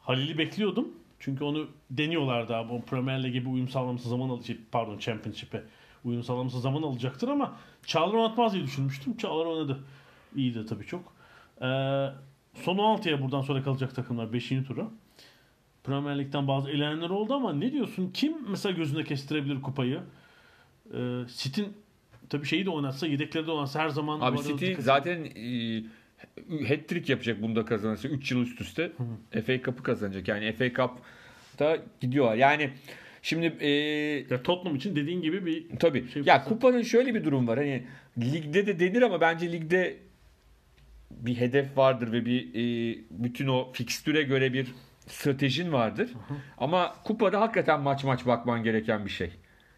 [0.00, 0.88] Halil'i bekliyordum.
[1.20, 2.72] Çünkü onu deniyorlardı abi.
[2.72, 4.58] O Premier Lig'e bir uyum sağlaması zaman alacak.
[4.72, 5.62] Pardon Championship'e
[6.04, 7.56] uyum sağlaması zaman alacaktır ama
[7.88, 9.16] Çağlar oynatmaz diye düşünmüştüm.
[9.16, 9.78] Çağlar oynadı.
[10.36, 11.12] İyi de tabii çok.
[11.56, 11.64] Ee,
[12.54, 14.48] son 16'ya buradan sonra kalacak takımlar 5.
[14.48, 14.90] tura.
[15.84, 18.10] Premier Lig'den bazı elenenler oldu ama ne diyorsun?
[18.14, 20.00] Kim mesela gözünde kestirebilir kupayı?
[20.94, 21.72] Ee, City'nin
[22.28, 25.82] tabii şeyi de oynatsa, yedekleri de oynatsa her zaman Abi City zaten e,
[26.68, 28.92] hat-trick yapacak bunda kazanırsa 3 yıl üst üste
[29.46, 30.28] FA Cup'ı kazanacak.
[30.28, 32.36] Yani FA Cup'ta gidiyorlar.
[32.36, 32.70] Yani
[33.22, 33.68] şimdi e,
[34.30, 37.58] Ya Tottenham için dediğin gibi bir tabii Şey ya kupanın şöyle bir durum var.
[37.58, 37.86] Hani
[38.18, 39.96] ligde de denir ama bence ligde
[41.10, 44.66] bir hedef vardır ve bir e, bütün o fikstüre göre bir
[45.06, 46.10] stratejin vardır.
[46.58, 49.30] Ama kupada hakikaten maç maç bakman gereken bir şey.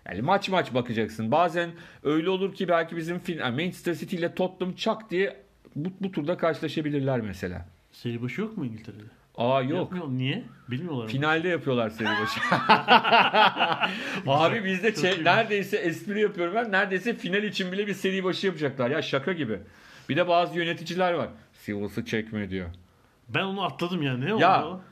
[0.06, 1.32] Yani maç maç bakacaksın.
[1.32, 1.70] Bazen
[2.02, 5.36] öyle olur ki belki bizim fin yani Manchester City ile Tottenham çak diye
[5.76, 7.66] bu, bu turda karşılaşabilirler mesela.
[7.92, 9.02] seri başı yok mu İngiltere'de?
[9.36, 9.72] Aa yok.
[9.78, 10.08] Yapmıyor.
[10.08, 10.44] Niye?
[10.70, 11.08] Bilmiyorlar mı?
[11.10, 12.40] Finalde yapıyorlar seri başı.
[14.26, 15.24] Abi bizde iyiymiş.
[15.24, 16.72] neredeyse espri yapıyorum ben.
[16.72, 18.90] Neredeyse final için bile bir seri başı yapacaklar.
[18.90, 19.58] Ya şaka gibi.
[20.08, 21.28] Bir de bazı yöneticiler var.
[21.52, 22.66] Sivas'ı çekme diyor.
[23.28, 24.24] Ben onu atladım yani.
[24.24, 24.82] Ne Ya, oldu?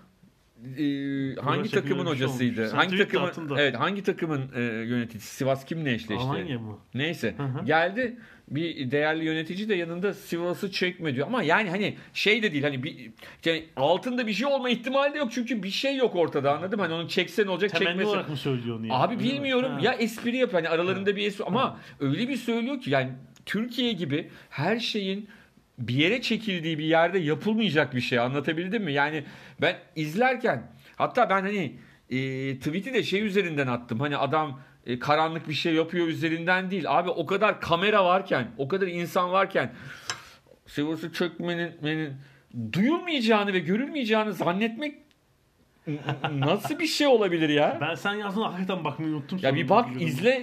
[0.78, 2.60] Ee, hangi takımın şey hocasıydı?
[2.60, 2.70] olmuş.
[2.70, 3.56] Sen hangi takımın.
[3.58, 5.36] Evet, hangi takımın e, yöneticisi?
[5.36, 6.24] Sivas kimle eşleşti?
[6.24, 6.78] Almanya mı?
[6.94, 7.34] Neyse.
[7.36, 7.64] Hı hı.
[7.64, 8.16] Geldi
[8.48, 11.26] bir değerli yönetici de yanında Sivas'ı çekme diyor.
[11.26, 13.10] Ama yani hani şey de değil hani bir
[13.44, 16.82] yani altında bir şey olma ihtimali de yok çünkü bir şey yok ortada anladın mı?
[16.84, 18.10] Hani onu çeksen olacak Temenni çekmesen.
[18.10, 18.86] olarak mı söylüyor onu?
[18.86, 18.98] yani?
[18.98, 19.78] Abi bilmiyorum Ha.
[19.82, 23.10] ya espri yapıyor hani aralarında bir espri ama öyle bir söylüyor ki yani
[23.46, 25.28] Türkiye gibi her şeyin
[25.78, 28.92] bir yere çekildiği bir yerde yapılmayacak bir şey anlatabildim mi?
[28.92, 29.24] Yani
[29.60, 31.78] ben izlerken hatta ben hani
[32.10, 32.18] e,
[32.58, 37.10] tweet'i de şey üzerinden attım hani adam e, karanlık bir şey yapıyor üzerinden değil abi
[37.10, 39.72] o kadar kamera varken o kadar insan varken
[40.66, 42.12] Sivas'ı çökmenin menin
[42.72, 44.94] duyulmayacağını ve görülmeyeceğini zannetmek
[46.32, 47.78] nasıl bir şey olabilir ya?
[47.80, 49.38] Ben sen yazdın hakikaten bakmayı unuttum.
[49.42, 50.42] Ya bir bak izle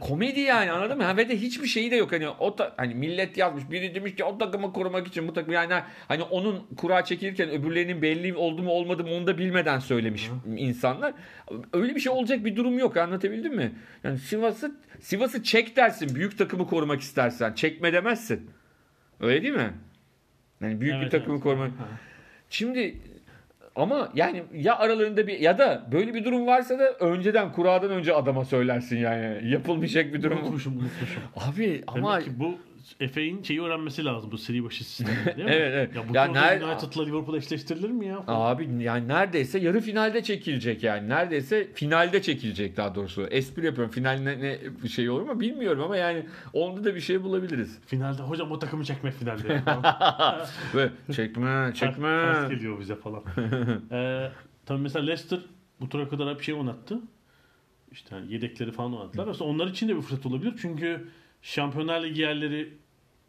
[0.00, 1.04] komedi yani anladın mı?
[1.04, 4.14] Ha, Ve de hiçbir şeyi de yok hani o ta- hani millet yazmış biri demiş
[4.14, 5.74] ki o takımı korumak için bu takım yani
[6.08, 11.14] hani onun kura çekilirken öbürlerinin belli oldu mu olmadı mı onu da bilmeden söylemiş insanlar.
[11.72, 13.72] Öyle bir şey olacak bir durum yok anlatabildim mi?
[14.04, 18.50] Yani Sivas'ı Sivas'ı çek dersin büyük takımı korumak istersen çekme demezsin.
[19.20, 19.70] Öyle değil mi?
[20.60, 21.42] Yani büyük bir Evet, takımı evet.
[21.42, 21.70] korumak.
[21.70, 21.88] Ha.
[22.50, 22.96] Şimdi
[23.76, 28.14] ama yani ya aralarında bir ya da böyle bir durum varsa da önceden kuradan önce
[28.14, 29.50] adama söylersin yani.
[29.50, 30.38] Yapılmayacak bir durum.
[30.38, 31.22] Unutmuşum unutmuşum.
[31.36, 32.54] Abi ama Demek ki bu
[33.00, 35.42] Efe'nin şeyi öğrenmesi lazım bu seri başı sistemi değil mi?
[35.54, 35.96] Evet, evet.
[35.96, 38.24] Ya bu Ya ya ner- United'la Liverpool eşleştirilir mi ya?
[38.26, 41.08] abi yani neredeyse yarı finalde çekilecek yani.
[41.08, 43.22] Neredeyse finalde çekilecek daha doğrusu.
[43.26, 43.92] Espri yapıyorum.
[43.92, 44.58] Final ne,
[44.88, 47.78] şey olur mu bilmiyorum ama yani onda da bir şey bulabiliriz.
[47.86, 49.48] Finalde hocam o takımı çekme finalde.
[50.74, 52.08] Ve çekme çekme.
[52.08, 53.22] Ters geliyor bize falan.
[53.92, 54.30] ee,
[54.66, 55.38] tabii mesela Leicester
[55.80, 56.98] bu tura kadar bir şey oynattı.
[57.92, 59.26] İşte hani yedekleri falan oynattılar.
[59.28, 60.54] Aslında onlar için de bir fırsat olabilir.
[60.62, 61.08] Çünkü
[61.42, 62.72] Şampiyonlar Ligi yerleri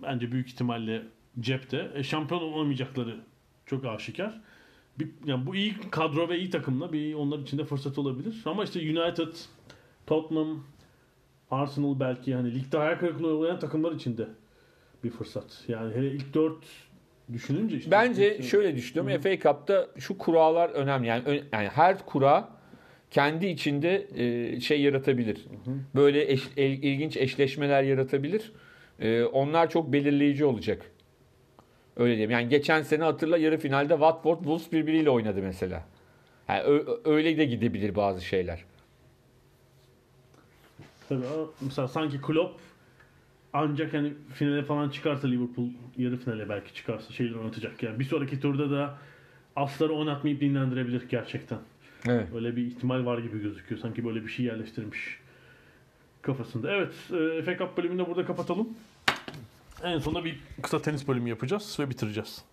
[0.02, 1.02] bence büyük ihtimalle
[1.40, 1.92] cepte.
[1.96, 3.18] E, şampiyon olamayacakları
[3.66, 4.42] çok aşikar.
[5.00, 8.42] Bir, yani bu iyi kadro ve iyi takımla bir onlar için de fırsat olabilir.
[8.46, 9.34] Ama işte United,
[10.08, 10.64] Tottenham,
[11.52, 14.28] Arsenal belki hani ligde hayal kırıklığı uğrayan takımlar için de
[15.04, 15.64] bir fırsat.
[15.68, 16.66] Yani hele ilk dört
[17.34, 19.22] düşününce işte Bence şöyle düşünüyorum.
[19.22, 21.08] FA Cup'ta şu kurallar önemli.
[21.08, 22.50] Yani, yani her kura
[23.14, 25.46] kendi içinde e, şey yaratabilir.
[25.96, 28.52] Böyle eş- el- ilginç eşleşmeler yaratabilir.
[29.00, 30.82] E, onlar çok belirleyici olacak.
[31.98, 32.32] Öyle diyeyim.
[32.32, 35.84] Yani geçen sene hatırla yarı finalde Watford Wolves birbiriyle oynadı mesela.
[36.48, 38.64] Yani ö- öyle de gidebilir bazı şeyler.
[41.10, 41.22] Tabii
[41.62, 42.60] mesela sanki Klopp
[43.54, 47.84] ancak hani finale falan çıkarsa Liverpool yarı finale belki çıkarsa şeyler oynatacak.
[47.84, 48.98] Yani bir sonraki turda da
[49.56, 51.60] asları oynatmayıp dinlendirebilir gerçekten.
[52.08, 52.28] Evet.
[52.36, 53.82] Öyle bir ihtimal var gibi gözüküyor.
[53.82, 55.20] Sanki böyle bir şey yerleştirmiş
[56.22, 56.72] kafasında.
[56.72, 58.70] Evet, e, FA Cup bölümünü de burada kapatalım.
[59.84, 62.44] En sonunda bir kısa tenis bölümü yapacağız ve bitireceğiz.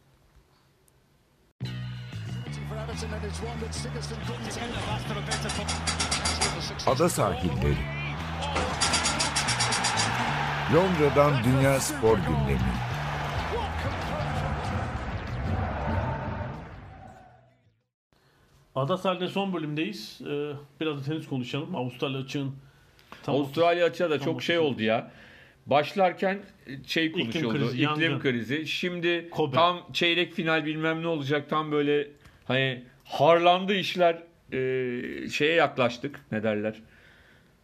[6.87, 7.77] Ada sahilleri.
[10.75, 12.90] Londra'dan Dünya Spor Gündemi.
[18.81, 20.21] Ada sahilde son bölümdeyiz.
[20.21, 21.77] E, biraz da tenis konuşalım.
[21.77, 22.53] Avustralya açığın
[23.23, 25.11] tam Avustralya açığa da tam çok şey oldu ya.
[25.67, 26.39] Başlarken
[26.87, 27.49] şey konuşuldu.
[27.53, 28.19] krizi, iklim yangın.
[28.21, 28.67] krizi.
[28.67, 29.55] Şimdi Kobe.
[29.57, 31.51] tam çeyrek final bilmem ne olacak.
[31.51, 32.09] Tam böyle
[32.45, 34.23] hani harlandı işler.
[34.53, 36.21] Ee, şeye yaklaştık.
[36.33, 36.75] Ne derler?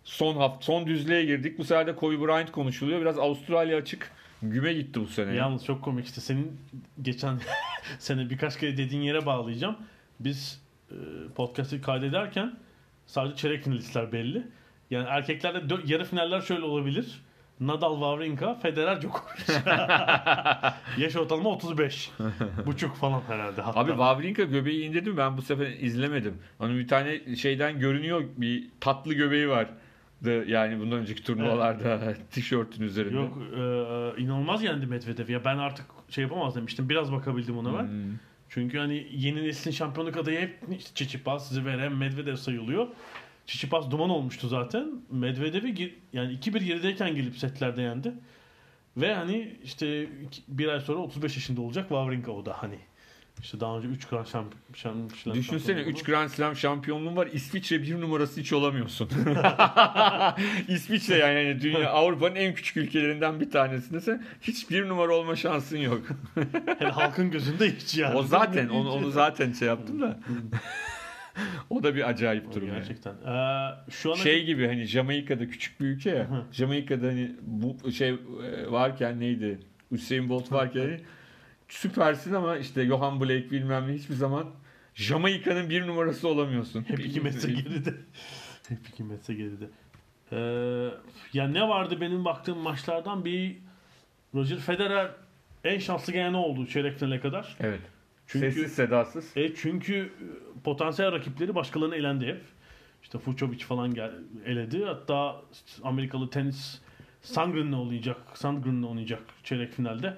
[0.04, 1.58] Son hafta son düzlüğe girdik.
[1.58, 3.00] Bu sefer de Kobe Bryant konuşuluyor.
[3.00, 4.10] Biraz Avustralya açık
[4.42, 5.28] güme gitti bu sene.
[5.30, 5.34] ya.
[5.36, 6.20] Yalnız çok komik işte.
[6.20, 6.60] Senin
[7.02, 7.40] geçen
[7.98, 9.76] sene birkaç kere dediğin yere bağlayacağım.
[10.20, 10.94] Biz e,
[11.34, 12.58] podcast'ı kaydederken
[13.06, 14.46] sadece çeyrek finalistler belli.
[14.90, 17.22] Yani erkeklerde dö- yarı finaller şöyle olabilir.
[17.60, 19.54] Nadal, Wawrinka, Federer, Djokovic.
[20.98, 22.10] Yaş ortalama 35.
[22.66, 23.62] Buçuk falan herhalde.
[23.62, 23.80] Hatta.
[23.80, 25.16] Abi Wawrinka göbeği indirdi mi?
[25.16, 26.38] Ben bu sefer izlemedim.
[26.60, 29.68] Onun bir tane şeyden görünüyor bir tatlı göbeği var.
[30.46, 33.14] Yani bundan önceki turnuvalarda tişörtün üzerinde.
[33.16, 35.28] Yok e, inanılmaz yendi Medvedev.
[35.28, 36.88] Ya ben artık şey yapamaz demiştim.
[36.88, 37.82] Biraz bakabildim ona ben.
[37.82, 38.12] Hmm.
[38.48, 42.88] Çünkü hani yeni neslin şampiyonluk adayı hep işte Çiçipas, Zverev, Medvedev sayılıyor.
[43.46, 45.00] Çiçipas duman olmuştu zaten.
[45.10, 48.14] Medvedev'i yani 2-1 gerideyken gelip setlerde yendi.
[48.96, 50.08] Ve hani işte
[50.48, 52.78] bir ay sonra 35 yaşında olacak Wawrinka o da hani.
[53.42, 57.28] İşte daha önce 3 Grand Şamp şam, şam, Düşünsene 3 Grand Slam şampiyonluğun var.
[57.32, 59.08] İsviçre bir numarası hiç olamıyorsun.
[60.68, 65.36] İsviçre yani, yani dünya Avrupa'nın en küçük ülkelerinden bir tanesinde sen hiç bir numara olma
[65.36, 66.02] şansın yok.
[66.80, 68.16] Yani halkın gözünde hiç yani.
[68.16, 70.20] o zaten onu, onu zaten şey yaptım da.
[71.70, 72.78] o da bir acayip durum yani.
[72.78, 73.12] Gerçekten.
[73.12, 76.28] Ee, şu ana Şey gibi hani Jamaika'da küçük bir ülke ya.
[76.52, 78.16] Jamaika'da hani bu şey e,
[78.70, 79.58] varken neydi?
[79.90, 81.00] Usain Bolt varken
[81.68, 84.46] süpersin ama işte Johan Blake bilmem ne hiçbir zaman
[84.94, 86.84] Jamaika'nın bir numarası olamıyorsun.
[86.88, 87.94] Hep iki metre geride.
[88.68, 89.68] Hep iki metre geride.
[90.32, 90.90] Ee,
[91.32, 93.56] ya ne vardı benim baktığım maçlardan bir
[94.34, 95.10] Roger Federer
[95.64, 97.56] en şanslı gelen oldu çeyrek finale kadar.
[97.60, 97.80] Evet.
[98.26, 99.36] Çünkü- Sessiz sedasız.
[99.36, 102.40] E çünkü e, potansiyel rakipleri başkalarına elendi hep.
[103.02, 104.12] İşte Fucovic falan gel,
[104.46, 104.84] eledi.
[104.84, 105.42] Hatta
[105.82, 106.80] Amerikalı tenis
[107.22, 108.16] Sandgren'le oynayacak.
[108.34, 110.16] Sandgren'le oynayacak çeyrek finalde.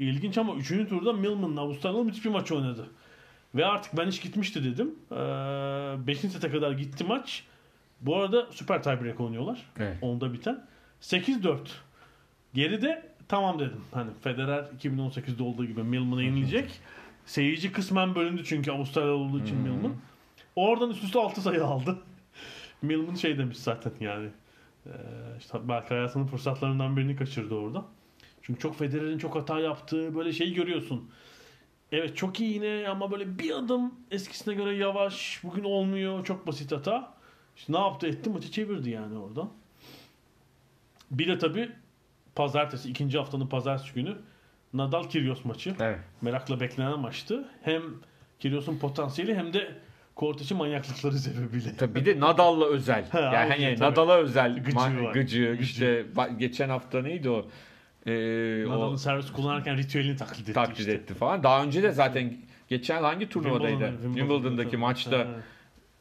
[0.00, 0.68] İlginç ama 3.
[0.68, 2.90] turda Millman'la Avustralyalı müthiş bir maç oynadı.
[3.54, 4.94] Ve artık ben iş gitmişti dedim.
[6.06, 6.18] 5.
[6.18, 7.44] sete kadar gitti maç.
[8.00, 9.66] Bu arada süper tiebreak oynuyorlar.
[9.78, 9.98] Evet.
[10.02, 10.66] Onda biten.
[11.02, 11.58] 8-4.
[12.54, 13.80] Geride tamam dedim.
[13.92, 16.80] Hani Federer 2018'de olduğu gibi Millman'a yenilecek.
[17.26, 19.92] Seyirci kısmen bölündü çünkü Avustralya olduğu için Millman.
[20.56, 21.98] Oradan üst üste 6 sayı aldı.
[22.82, 24.28] Millman şey demiş zaten yani.
[24.86, 24.90] Ee,
[25.38, 27.84] işte belki hayatının fırsatlarından birini kaçırdı orada.
[28.42, 31.10] Çünkü çok Federer'in çok hata yaptığı böyle şeyi görüyorsun.
[31.92, 35.40] Evet çok iyi yine ama böyle bir adım eskisine göre yavaş.
[35.44, 36.24] Bugün olmuyor.
[36.24, 37.14] Çok basit hata.
[37.56, 39.50] İşte ne yaptı etti maçı çevirdi yani oradan.
[41.10, 41.70] Bir de tabii
[42.34, 44.16] pazartesi ikinci haftanın pazartesi günü
[44.74, 45.74] Nadal Kyrgios maçı.
[45.80, 45.98] Evet.
[46.22, 47.48] Merakla beklenen maçtı.
[47.62, 47.82] Hem
[48.38, 49.74] Kyrgios'un potansiyeli hem de
[50.14, 51.76] Korteç'in manyaklıkları sebebiyle.
[51.76, 53.10] Tabii bir de Nadal'la özel.
[53.10, 53.78] Ha, yani hani.
[53.80, 55.12] Nadal'a özel Gıcığı gıcı, var.
[55.12, 55.62] gıcı, Gıcı.
[55.62, 56.06] işte
[56.38, 57.46] geçen hafta neydi o?
[58.06, 60.92] Ee, Nadal'ın o servis kullanırken ritüelini taklit etti taklit işte.
[60.92, 61.42] etti falan.
[61.42, 62.36] Daha önce de zaten
[62.68, 63.84] geçen hangi turnuvadaydı?
[63.84, 65.26] Wimbledon- Wimbledon'daki maçta Ha.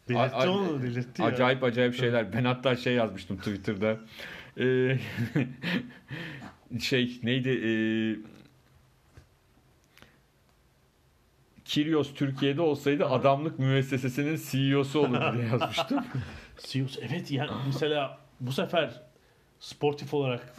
[0.10, 1.28] Delirtti onu delirtti ya.
[1.28, 2.34] acayip acayip şeyler.
[2.34, 3.98] Ben hatta şey yazmıştım Twitter'da.
[4.60, 4.98] Ee,
[6.80, 7.50] şey neydi?
[7.50, 7.70] Ee,
[11.66, 16.04] Kyrgios Türkiye'de olsaydı adamlık müessesesinin CEO'su olurdu diye yazmıştım.
[16.58, 19.02] Sirius evet yani mesela bu sefer
[19.60, 20.54] sportif olarak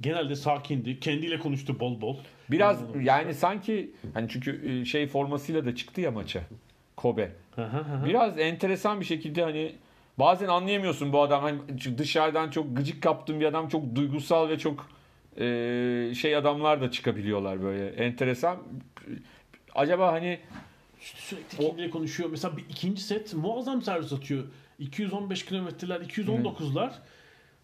[0.00, 1.00] genelde sakindi.
[1.00, 2.16] Kendiyle konuştu bol bol.
[2.50, 6.40] Biraz yani sanki hani çünkü e, şey formasıyla da çıktı ya maça.
[6.96, 7.32] Kobe.
[8.04, 9.72] Biraz enteresan bir şekilde hani
[10.18, 11.58] bazen anlayamıyorsun bu adam hani
[11.98, 14.88] dışarıdan çok gıcık kaptığın bir adam çok duygusal ve çok
[15.40, 17.88] e, şey adamlar da çıkabiliyorlar böyle.
[17.88, 18.58] Enteresan.
[19.74, 20.38] Acaba hani
[21.00, 22.30] Sürekli kendiyle konuşuyor.
[22.30, 24.44] Mesela bir ikinci set muazzam servis atıyor.
[24.78, 26.90] 215 kilometreler, 219'lar.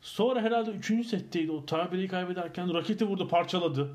[0.02, 1.52] Sonra herhalde üçüncü setteydi.
[1.52, 3.90] O tabiri kaybederken raketi vurdu, parçaladı.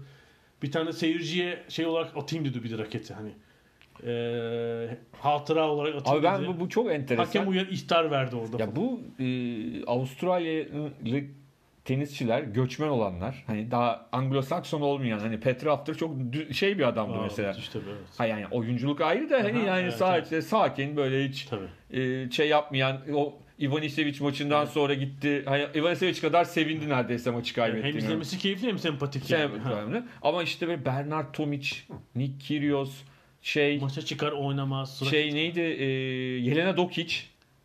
[0.64, 3.32] Bir tane seyirciye şey olarak atayım dedi bir de raketi hani.
[4.04, 6.48] Ee, hatıra olarak atayım abi ben dedi.
[6.48, 7.26] bu, bu çok enteresan.
[7.26, 8.64] Hakem uyar ihtar verdi orada.
[8.64, 10.92] Ya bu e, Avustralyalı
[11.86, 16.16] tenisçiler, göçmen olanlar, hani daha Anglo-Sakson olmayan hani Petra After çok
[16.52, 17.54] şey bir adamdı Aa, mesela.
[17.54, 18.00] işte böyle.
[18.18, 22.00] Ha yani oyunculuk ayrı da hani Aha, yani evet, sadece sakin böyle hiç Tabii.
[22.02, 25.44] e, şey yapmayan o Ivanisevic maçından sonra gitti.
[25.46, 27.98] Hani Ivanisevic kadar sevindi neredeyse maçı hem kaybettiğini.
[27.98, 29.26] izlemesi keyifli hem sempatik.
[29.26, 30.04] Şey yani.
[30.22, 31.70] Ama işte böyle Bernard Tomic,
[32.16, 32.92] Nick Kyrgios,
[33.42, 35.04] şey Maça çıkar oynamaz.
[35.10, 35.60] şey neydi?
[35.60, 35.86] E,
[36.40, 37.16] Yelena Dokic.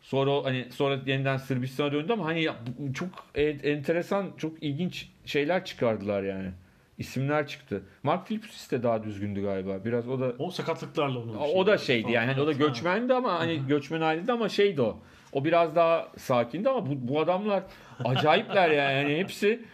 [0.01, 2.47] Sonra hani sonra yeniden Sırbistan'a döndü ama hani
[2.93, 6.49] çok e- enteresan, çok ilginç şeyler çıkardılar yani.
[6.97, 7.83] İsimler çıktı.
[8.03, 9.85] Mark Phillips de daha düzgündü galiba.
[9.85, 11.35] Biraz o da O sakatlıklarla onun.
[11.35, 14.99] o da şeydi yani hani o da göçmendi ama hani göçmen aileydi ama şeydi o.
[15.33, 17.63] O biraz daha sakindi ama bu, bu adamlar
[18.03, 19.11] acayipler yani.
[19.11, 19.65] yani hepsi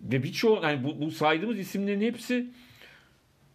[0.00, 2.50] ve birçoğu yani bu, bu saydığımız isimlerin hepsi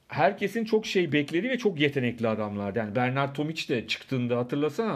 [0.08, 2.76] herkesin çok şey beklediği ve çok yetenekli adamlar.
[2.76, 4.96] Yani Bernard Tomic de çıktığında hatırlasana.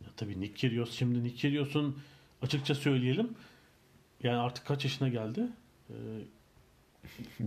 [0.00, 1.98] Ya tabii Nick Kyrgios şimdi Nick Kyrgios'un
[2.42, 3.30] açıkça söyleyelim.
[4.22, 5.46] Yani artık kaç yaşına geldi?
[5.90, 5.94] Ee,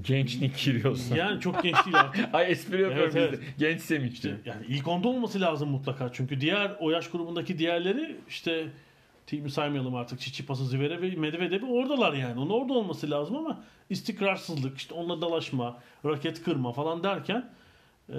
[0.02, 1.12] Genç Nick Kyrgios.
[1.12, 2.30] yani çok genç değil artık.
[2.36, 3.40] Ay espri yapıyorum Evet, de.
[3.58, 4.42] Genç Semih'ti.
[4.46, 6.12] Yani ilk onda olması lazım mutlaka.
[6.14, 8.68] Çünkü diğer o yaş grubundaki diğerleri işte
[9.28, 10.20] Team'i saymayalım artık.
[10.20, 12.40] Çiçipas'ı, Zverev ve Medvedev'i oradalar yani.
[12.40, 17.50] Onun orada olması lazım ama istikrarsızlık, işte onunla dalaşma, raket kırma falan derken
[18.10, 18.16] eee,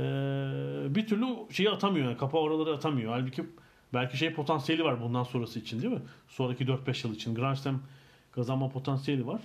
[0.95, 2.07] bir türlü şeyi atamıyor.
[2.07, 3.12] Yani kapağı oraları atamıyor.
[3.12, 3.45] Halbuki
[3.95, 6.03] belki şey potansiyeli var bundan sonrası için değil mi?
[6.28, 7.34] Sonraki 4-5 yıl için.
[7.34, 7.82] Grand Slam
[8.32, 9.41] kazanma potansiyeli var.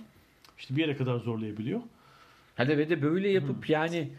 [0.62, 1.80] İşte bir yere kadar zorlayabiliyor.
[2.56, 4.12] Hadi ve de böyle yapıp yani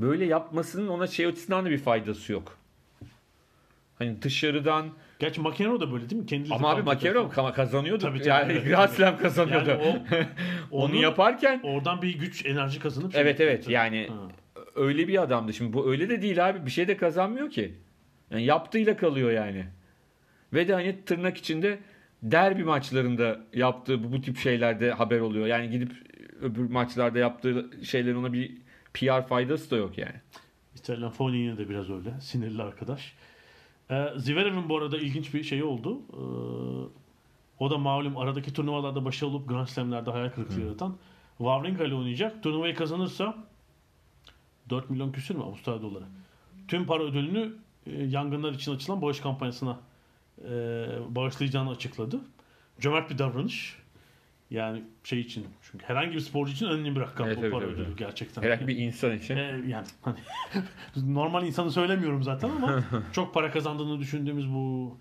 [0.00, 2.58] böyle yapmasının ona şey açısından da bir faydası yok.
[3.98, 4.86] Hani dışarıdan
[5.18, 6.26] Gerçi McEnroe da böyle değil mi?
[6.26, 8.02] Kendisi ama abi ka- kazanıyordu.
[8.02, 8.90] Tabii, tabii, yani evet.
[8.90, 9.70] Slam kazanıyordu.
[9.70, 10.02] Yani
[10.70, 14.28] o- Onu yaparken Oradan bir güç, enerji kazanıp Evet şey- evet yani Ha.
[14.74, 15.52] öyle bir adamdı.
[15.52, 16.66] Şimdi bu öyle de değil abi.
[16.66, 17.74] Bir şey de kazanmıyor ki.
[18.30, 19.66] Yani yaptığıyla kalıyor yani.
[20.52, 21.78] Ve de hani tırnak içinde
[22.22, 25.46] derbi maçlarında yaptığı bu, bu tip şeylerde haber oluyor.
[25.46, 25.92] Yani gidip
[26.40, 28.56] öbür maçlarda yaptığı şeylerin ona bir
[28.94, 30.14] PR faydası da yok yani.
[30.76, 32.20] İtalyan Fognini de biraz öyle.
[32.20, 33.14] Sinirli arkadaş.
[33.90, 36.02] Ee, Zverev'in bu arada ilginç bir şey oldu.
[36.12, 37.02] Ee,
[37.58, 40.96] o da malum aradaki turnuvalarda başarılı olup Grand Slam'lerde hayal kırıklığı yaratan
[41.38, 42.42] Wawrinka ile oynayacak.
[42.42, 43.36] Turnuvayı kazanırsa
[44.70, 46.04] 4 milyon küsür mü Avustralya doları?
[46.68, 47.52] Tüm para ödülünü
[47.86, 49.78] e, yangınlar için açılan bağış kampanyasına
[50.44, 52.20] e, bağışlayacağını açıkladı.
[52.80, 53.82] Cömert bir davranış.
[54.50, 57.86] Yani şey için çünkü herhangi bir sporcu için önemli bir rakam Evet, bu para ödülü
[57.86, 57.98] evet.
[57.98, 58.42] gerçekten.
[58.42, 59.36] Herhangi bir insan için.
[59.36, 60.18] Ee, yani hani
[61.14, 64.96] normal insanı söylemiyorum zaten ama çok para kazandığını düşündüğümüz bu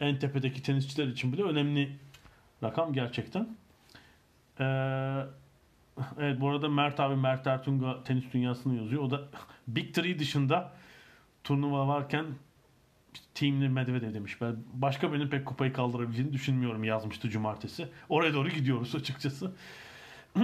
[0.00, 1.98] en tepedeki tenisçiler için bile önemli
[2.62, 3.56] rakam gerçekten.
[4.60, 4.64] Ee,
[6.18, 9.02] evet bu arada Mert abi Mert Ertunga tenis dünyasını yazıyor.
[9.02, 9.22] O da
[9.68, 10.72] Big Three dışında
[11.44, 12.26] turnuva varken
[13.34, 14.40] Team'li Medvedev demiş.
[14.40, 17.88] Ben başka birinin pek kupayı kaldırabileceğini düşünmüyorum yazmıştı cumartesi.
[18.08, 19.52] Oraya doğru gidiyoruz açıkçası.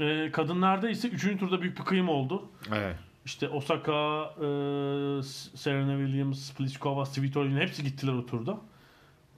[0.00, 1.22] Ee, kadınlarda ise 3.
[1.38, 2.48] turda büyük bir kıyım oldu.
[2.74, 2.96] Evet.
[3.24, 4.46] İşte Osaka, e,
[5.56, 8.60] Serena Williams, Pliskova, Svitolina hepsi gittiler o turda.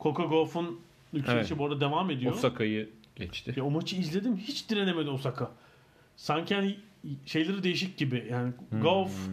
[0.00, 0.80] Coco Gauff'un
[1.12, 1.58] yükselişi Evet.
[1.58, 2.32] bu arada devam ediyor.
[2.32, 3.54] Osaka'yı geçti.
[3.56, 5.50] Ya o maçı izledim hiç direnemedi Osaka.
[6.16, 6.76] Sanki hani
[7.26, 8.26] şeyleri değişik gibi.
[8.30, 8.80] Yani Hmm.
[8.82, 9.28] Gauff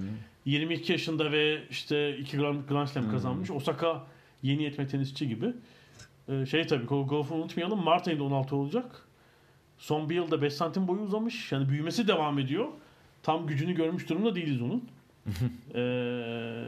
[0.45, 3.11] 22 yaşında ve işte 2 Grand, Grand Slam Hmm.
[3.11, 3.51] kazanmış.
[3.51, 4.03] Osaka
[4.43, 5.53] yeni yetme tenisçi gibi.
[6.29, 7.83] Ee, şey tabii Gauff'u unutmayalım.
[7.83, 9.05] Mart ayında 16 olacak.
[9.77, 11.51] Son bir yılda 5 santim boyu uzamış.
[11.51, 12.67] Yani büyümesi devam ediyor.
[13.23, 14.83] Tam gücünü görmüş durumda değiliz onun.
[15.75, 16.63] Ee,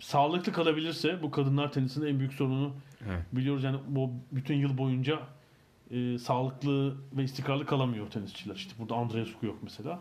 [0.00, 2.72] sağlıklı kalabilirse bu kadınlar tenisinin en büyük sorunu
[3.08, 3.22] Evet.
[3.32, 5.18] biliyoruz yani bu bütün yıl boyunca
[5.90, 8.54] e, sağlıklı ve istikrarlı kalamıyor tenisçiler.
[8.54, 10.00] İşte burada Andreescu yok mesela.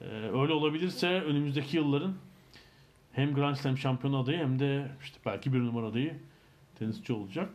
[0.00, 2.14] Ee, öyle olabilirse önümüzdeki yılların
[3.12, 6.14] hem Grand Slam şampiyonu adayı hem de işte belki bir numara adayı
[6.78, 7.48] tenisçi olacak.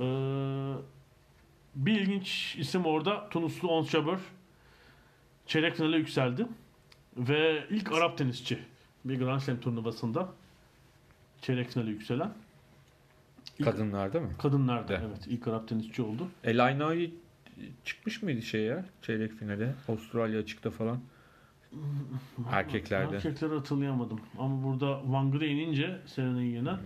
[0.00, 0.74] Ee,
[1.74, 4.18] bir ilginç isim orada Tunuslu Ons Jabeur
[5.46, 6.46] çeyrek finale yükseldi.
[7.16, 8.58] Ve ilk Arap tenisçi
[9.04, 10.28] bir Grand Slam turnuvasında
[11.40, 12.32] çeyrek finale yükselen.
[13.58, 14.30] İlk- Kadınlarda mı?
[14.38, 15.00] Kadınlarda De.
[15.08, 16.28] evet ilk Arap tenisçi oldu.
[16.44, 17.10] Elayna'yı
[17.84, 18.84] çıkmış mıydı şey ya?
[19.02, 19.74] Çeyrek finale.
[19.88, 21.00] Avustralya açıkta falan.
[22.50, 23.16] Erkeklerde.
[23.16, 24.20] Erkekleri hatırlayamadım.
[24.38, 26.78] Ama burada Van Gogh inince Serena'yı yenen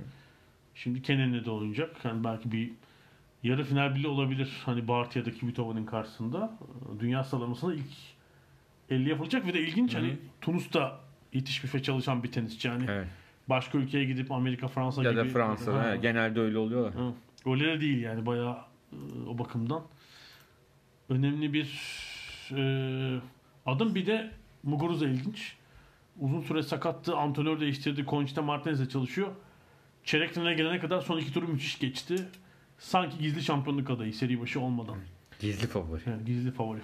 [0.75, 2.05] şimdi Kenan'le de oynayacak.
[2.05, 2.71] Yani belki bir
[3.43, 4.63] yarı final bile olabilir.
[4.65, 6.59] Hani Bartya'da Kvitova'nın karşısında.
[7.01, 7.87] Dünya sıralamasında ilk
[8.91, 10.03] 50 yapılacak ve de ilginç Hı hı.
[10.03, 11.01] hani Tunus'ta
[11.33, 12.69] yetişmiş ve çalışan bir tenisçi.
[12.69, 13.07] Yani Evet.
[13.49, 15.21] başka ülkeye gidip Amerika, Fransa Ya gibi.
[15.21, 15.73] da Fransa.
[15.75, 15.85] Ha.
[15.89, 16.03] evet.
[16.03, 16.95] Genelde öyle oluyorlar.
[16.95, 17.13] Ha,
[17.47, 18.57] Öyle de değil yani bayağı
[18.93, 18.97] e,
[19.29, 19.83] o bakımdan
[21.09, 21.81] önemli bir
[22.57, 23.21] e,
[23.67, 23.95] adım.
[23.95, 24.31] Bir de
[24.67, 25.57] Muguruza ilginç.
[26.21, 27.17] Uzun süre sakattı.
[27.17, 28.05] Antrenör değiştirdi.
[28.09, 29.29] Conchita Martinez'le çalışıyor.
[30.05, 32.17] Çeyrek finale gelene kadar son iki turu müthiş geçti.
[32.79, 34.97] Sanki gizli şampiyonluk adayı seri başı olmadan.
[35.41, 36.01] Gizli favori.
[36.07, 36.81] Yani gizli favori.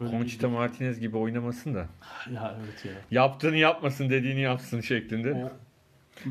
[0.00, 1.88] Öyle Conchita Martinez gibi oynamasın da.
[2.34, 2.92] Ya evet ya.
[3.10, 5.34] Yaptığını yapmasın dediğini yapsın şeklinde.
[5.34, 5.52] O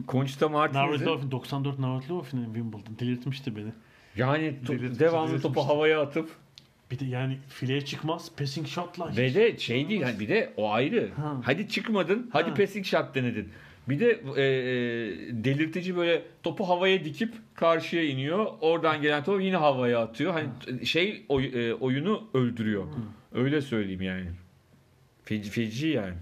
[0.07, 2.99] Conchita Navratilova 94 Navratilova finali Wimbledon.
[2.99, 3.71] Delirtmişti beni.
[4.15, 6.29] yani to- devamlı topu havaya atıp
[6.91, 8.31] Bir de yani fileye çıkmaz.
[8.37, 9.17] Passing shot'la.
[9.17, 11.09] ve de şey değil yani bir de o ayrı.
[11.15, 11.41] Ha.
[11.43, 12.29] Hadi çıkmadın.
[12.33, 12.55] Hadi Ha.
[12.55, 13.49] passing shot denedin.
[13.89, 18.45] Bir de e, e, delirtici böyle topu havaya dikip karşıya iniyor.
[18.61, 20.33] Oradan gelen top yine havaya atıyor.
[20.33, 22.85] Hani şey oy- e, oyunu öldürüyor.
[23.33, 24.25] Öyle söyleyeyim yani.
[25.23, 26.13] Feci, feci yani.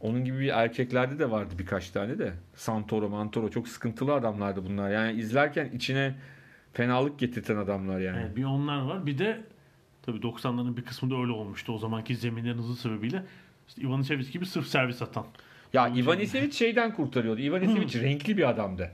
[0.00, 2.32] Onun gibi bir erkeklerde de vardı birkaç tane de.
[2.54, 4.90] Santoro, Mantoro çok sıkıntılı adamlardı bunlar.
[4.90, 6.14] Yani izlerken içine
[6.78, 8.18] fenalık getirten adamlar yani.
[8.24, 9.06] Evet, bir onlar var.
[9.06, 9.40] Bir de
[10.02, 11.72] tabii 90'ların bir kısmında öyle olmuştu.
[11.72, 13.22] O zamanki zeminlerin hızı sebebiyle.
[13.68, 15.26] İşte Ivanisevic gibi sırf servis atan.
[15.72, 17.40] Ya Ivanisevic şeyden kurtarıyordu.
[17.40, 18.90] Ivanisevic renkli bir adamdı.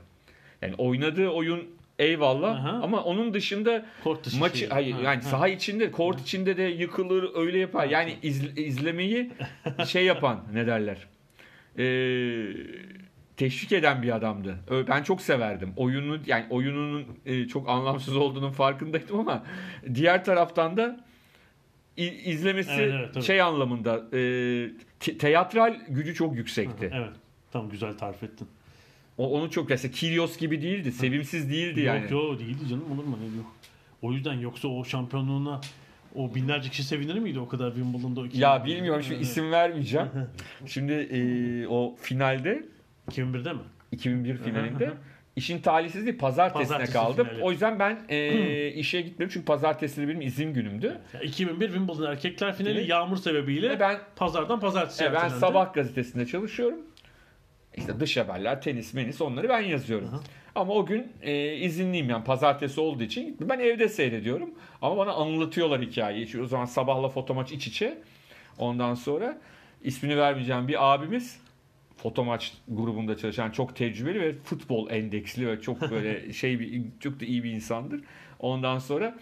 [0.63, 1.65] Yani oynadığı oyun
[1.99, 2.81] eyvallah Aha.
[2.83, 4.69] ama onun dışında Kort dışı maçı şey.
[4.69, 5.29] hayır Ha, yani ha.
[5.29, 7.87] saha içinde, kort içinde de yıkılır, öyle yapar.
[7.89, 9.31] Yani iz- izlemeyi
[9.87, 11.07] şey yapan ne derler?
[11.79, 11.85] Ee,
[13.37, 14.59] teşvik eden bir adamdı.
[14.89, 15.73] Ben çok severdim.
[15.77, 19.45] Oyunu yani oyununun e, çok anlamsız olduğunun farkındaydım ama
[19.95, 21.05] diğer taraftan da
[21.97, 23.25] izlemesi Evet, evet, tabii.
[23.25, 24.21] şey anlamında e,
[25.01, 26.91] te- teatral gücü çok yüksekti.
[26.95, 27.13] Evet.
[27.53, 28.49] Tam güzel tarif ettin.
[29.19, 30.93] O, onu çok mesela Kyrgios gibi değildi.
[30.93, 32.03] Sevimsiz değildi yani.
[32.03, 33.45] Yok yok değildi canım olur mu ne diyor.
[34.03, 35.61] O yüzden yoksa o şampiyonluğuna
[36.15, 38.21] O binlerce kişi sevinir miydi o kadar Wimbledon'da?
[38.21, 40.09] o Ya bilmiyorum şimdi isim vermeyeceğim.
[40.67, 42.65] Şimdi e, o finalde
[43.11, 43.61] 2001'de mi?
[43.93, 44.91] 2001 finalinde
[45.37, 47.27] işin talihsizliği pazartesine Pazartesi kaldım.
[47.27, 47.43] finali.
[47.43, 51.01] O yüzden ben e, işe gitmedim çünkü pazartesi benim izin günümdü.
[51.15, 52.89] Ya 2001 Wimbledon erkekler finali Evet.
[52.89, 56.79] yağmur sebebiyle Ve ben pazardan pazartesi e, ben sabah gazetesinde çalışıyorum.
[57.77, 60.09] İşte dış haberler, tenis, menis onları ben yazıyorum.
[60.09, 60.21] Aha.
[60.55, 64.51] Ama o gün e, izinliyim yani pazartesi olduğu için ben evde seyrediyorum.
[64.83, 66.27] Ama bana anlatıyorlar hikayeyi.
[66.27, 67.99] Çünkü o zaman sabahla fotomaç iç içe.
[68.59, 69.39] Ondan sonra
[69.83, 71.41] ismini vermeyeceğim bir abimiz
[72.05, 77.25] fotomaç grubunda çalışan çok tecrübeli ve futbol endeksli ve çok böyle şey bir çok da
[77.25, 78.01] iyi bir insandır.
[78.41, 79.19] Ondan sonra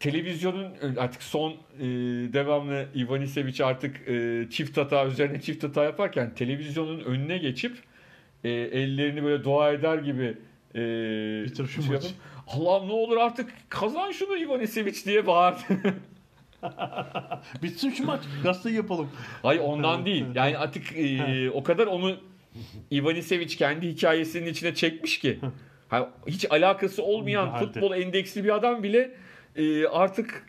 [0.00, 1.84] televizyonun artık son e,
[2.32, 7.76] devamlı Ivanisevic artık e, çift hata üzerine çift hata yaparken televizyonun önüne geçip
[8.44, 10.34] e, ellerini böyle dua eder gibi
[10.74, 10.80] e,
[11.44, 11.96] Bitir şu şey
[12.46, 15.60] Allah'ım ne olur artık kazan şunu Ivanisevic diye bağırdı.
[17.62, 18.20] Bitsin şu maç.
[18.42, 19.10] Gazeteyi yapalım.
[19.42, 20.24] Hayır ondan değil.
[20.34, 22.16] Yani artık e, o kadar onu
[22.92, 25.38] Ivanisevic kendi hikayesinin içine çekmiş ki.
[25.88, 29.10] Ha, hiç alakası olmayan futbol endeksli bir adam bile
[29.56, 30.46] e, artık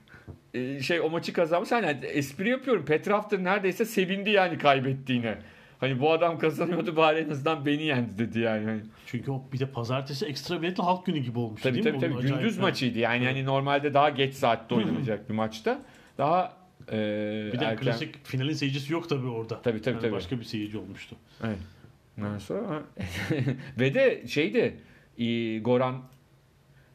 [0.53, 1.71] e, şey o maçı kazanmış.
[1.71, 2.85] Hani espri yapıyorum.
[2.85, 5.37] Petrafter neredeyse sevindi yani kaybettiğine.
[5.79, 8.65] Hani bu adam kazanıyordu bari en azından beni yendi dedi yani.
[8.65, 11.95] Hani Çünkü o bir de pazartesi ekstra biletli halk günü gibi olmuş Tabii değil tabii
[11.95, 12.01] mi?
[12.01, 12.99] tabii acayip gündüz bir- maçıydı.
[12.99, 15.81] Yani hani normalde daha geç saatte oynanacak bir maçta.
[16.19, 16.53] Daha
[16.91, 16.93] e,
[17.53, 17.77] Bir de erken.
[17.83, 19.61] klasik finalin seyircisi yok tabii orada.
[19.61, 20.11] Tabii tabii Yani tabii.
[20.11, 21.15] Başka bir seyirci olmuştu.
[21.43, 21.57] Evet.
[22.41, 22.83] Sonra
[23.79, 24.79] ve de şeydi
[25.17, 26.01] e, Goran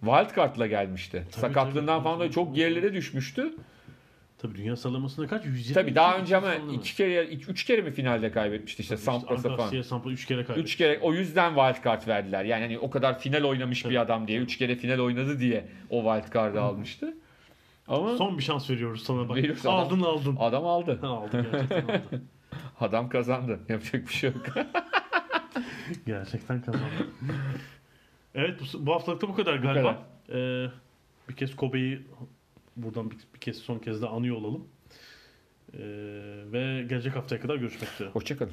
[0.00, 1.24] wildcard'la gelmişti.
[1.30, 2.04] Tabii, Sakatlığından tabii.
[2.04, 3.54] falan da çok gerilere düşmüştü.
[4.38, 5.44] Tabii dünya sıralamasında kaç?
[5.44, 8.96] 120 Tabii daha önce ama falan iki kere iki, üç kere mi finalde kaybetmişti işte
[8.96, 9.52] Sampras'a falan.
[9.52, 10.64] Antalya'ya Sampras 3 kere kaybetti.
[10.64, 12.44] Üç kere o yüzden wildcard verdiler.
[12.44, 13.92] Yani hani o kadar final oynamış Tabii.
[13.92, 14.38] bir adam diye.
[14.38, 17.14] Üç kere final oynadı diye o wildcard'ı almıştı.
[17.88, 19.36] Ama Son bir şans veriyoruz sana bak.
[19.36, 19.74] Veriyoruz adam.
[19.74, 20.36] aldın aldın.
[20.40, 20.98] adam aldı.
[21.02, 22.22] aldı gerçekten aldı.
[22.80, 23.60] Adam kazandı.
[23.68, 24.46] Yapacak bir şey yok.
[26.06, 27.08] Gerçekten kazandı.
[28.34, 30.02] evet bu, bu haftalıkta bu kadar galiba.
[30.28, 30.66] Ee,
[31.28, 32.02] bir kez Kobe'yi
[32.76, 34.68] buradan bir, bir kez son kez de anıyor olalım.
[35.74, 35.78] Ee,
[36.52, 38.08] ve gelecek haftaya kadar görüşmek üzere.
[38.08, 38.52] Hoşçakalın.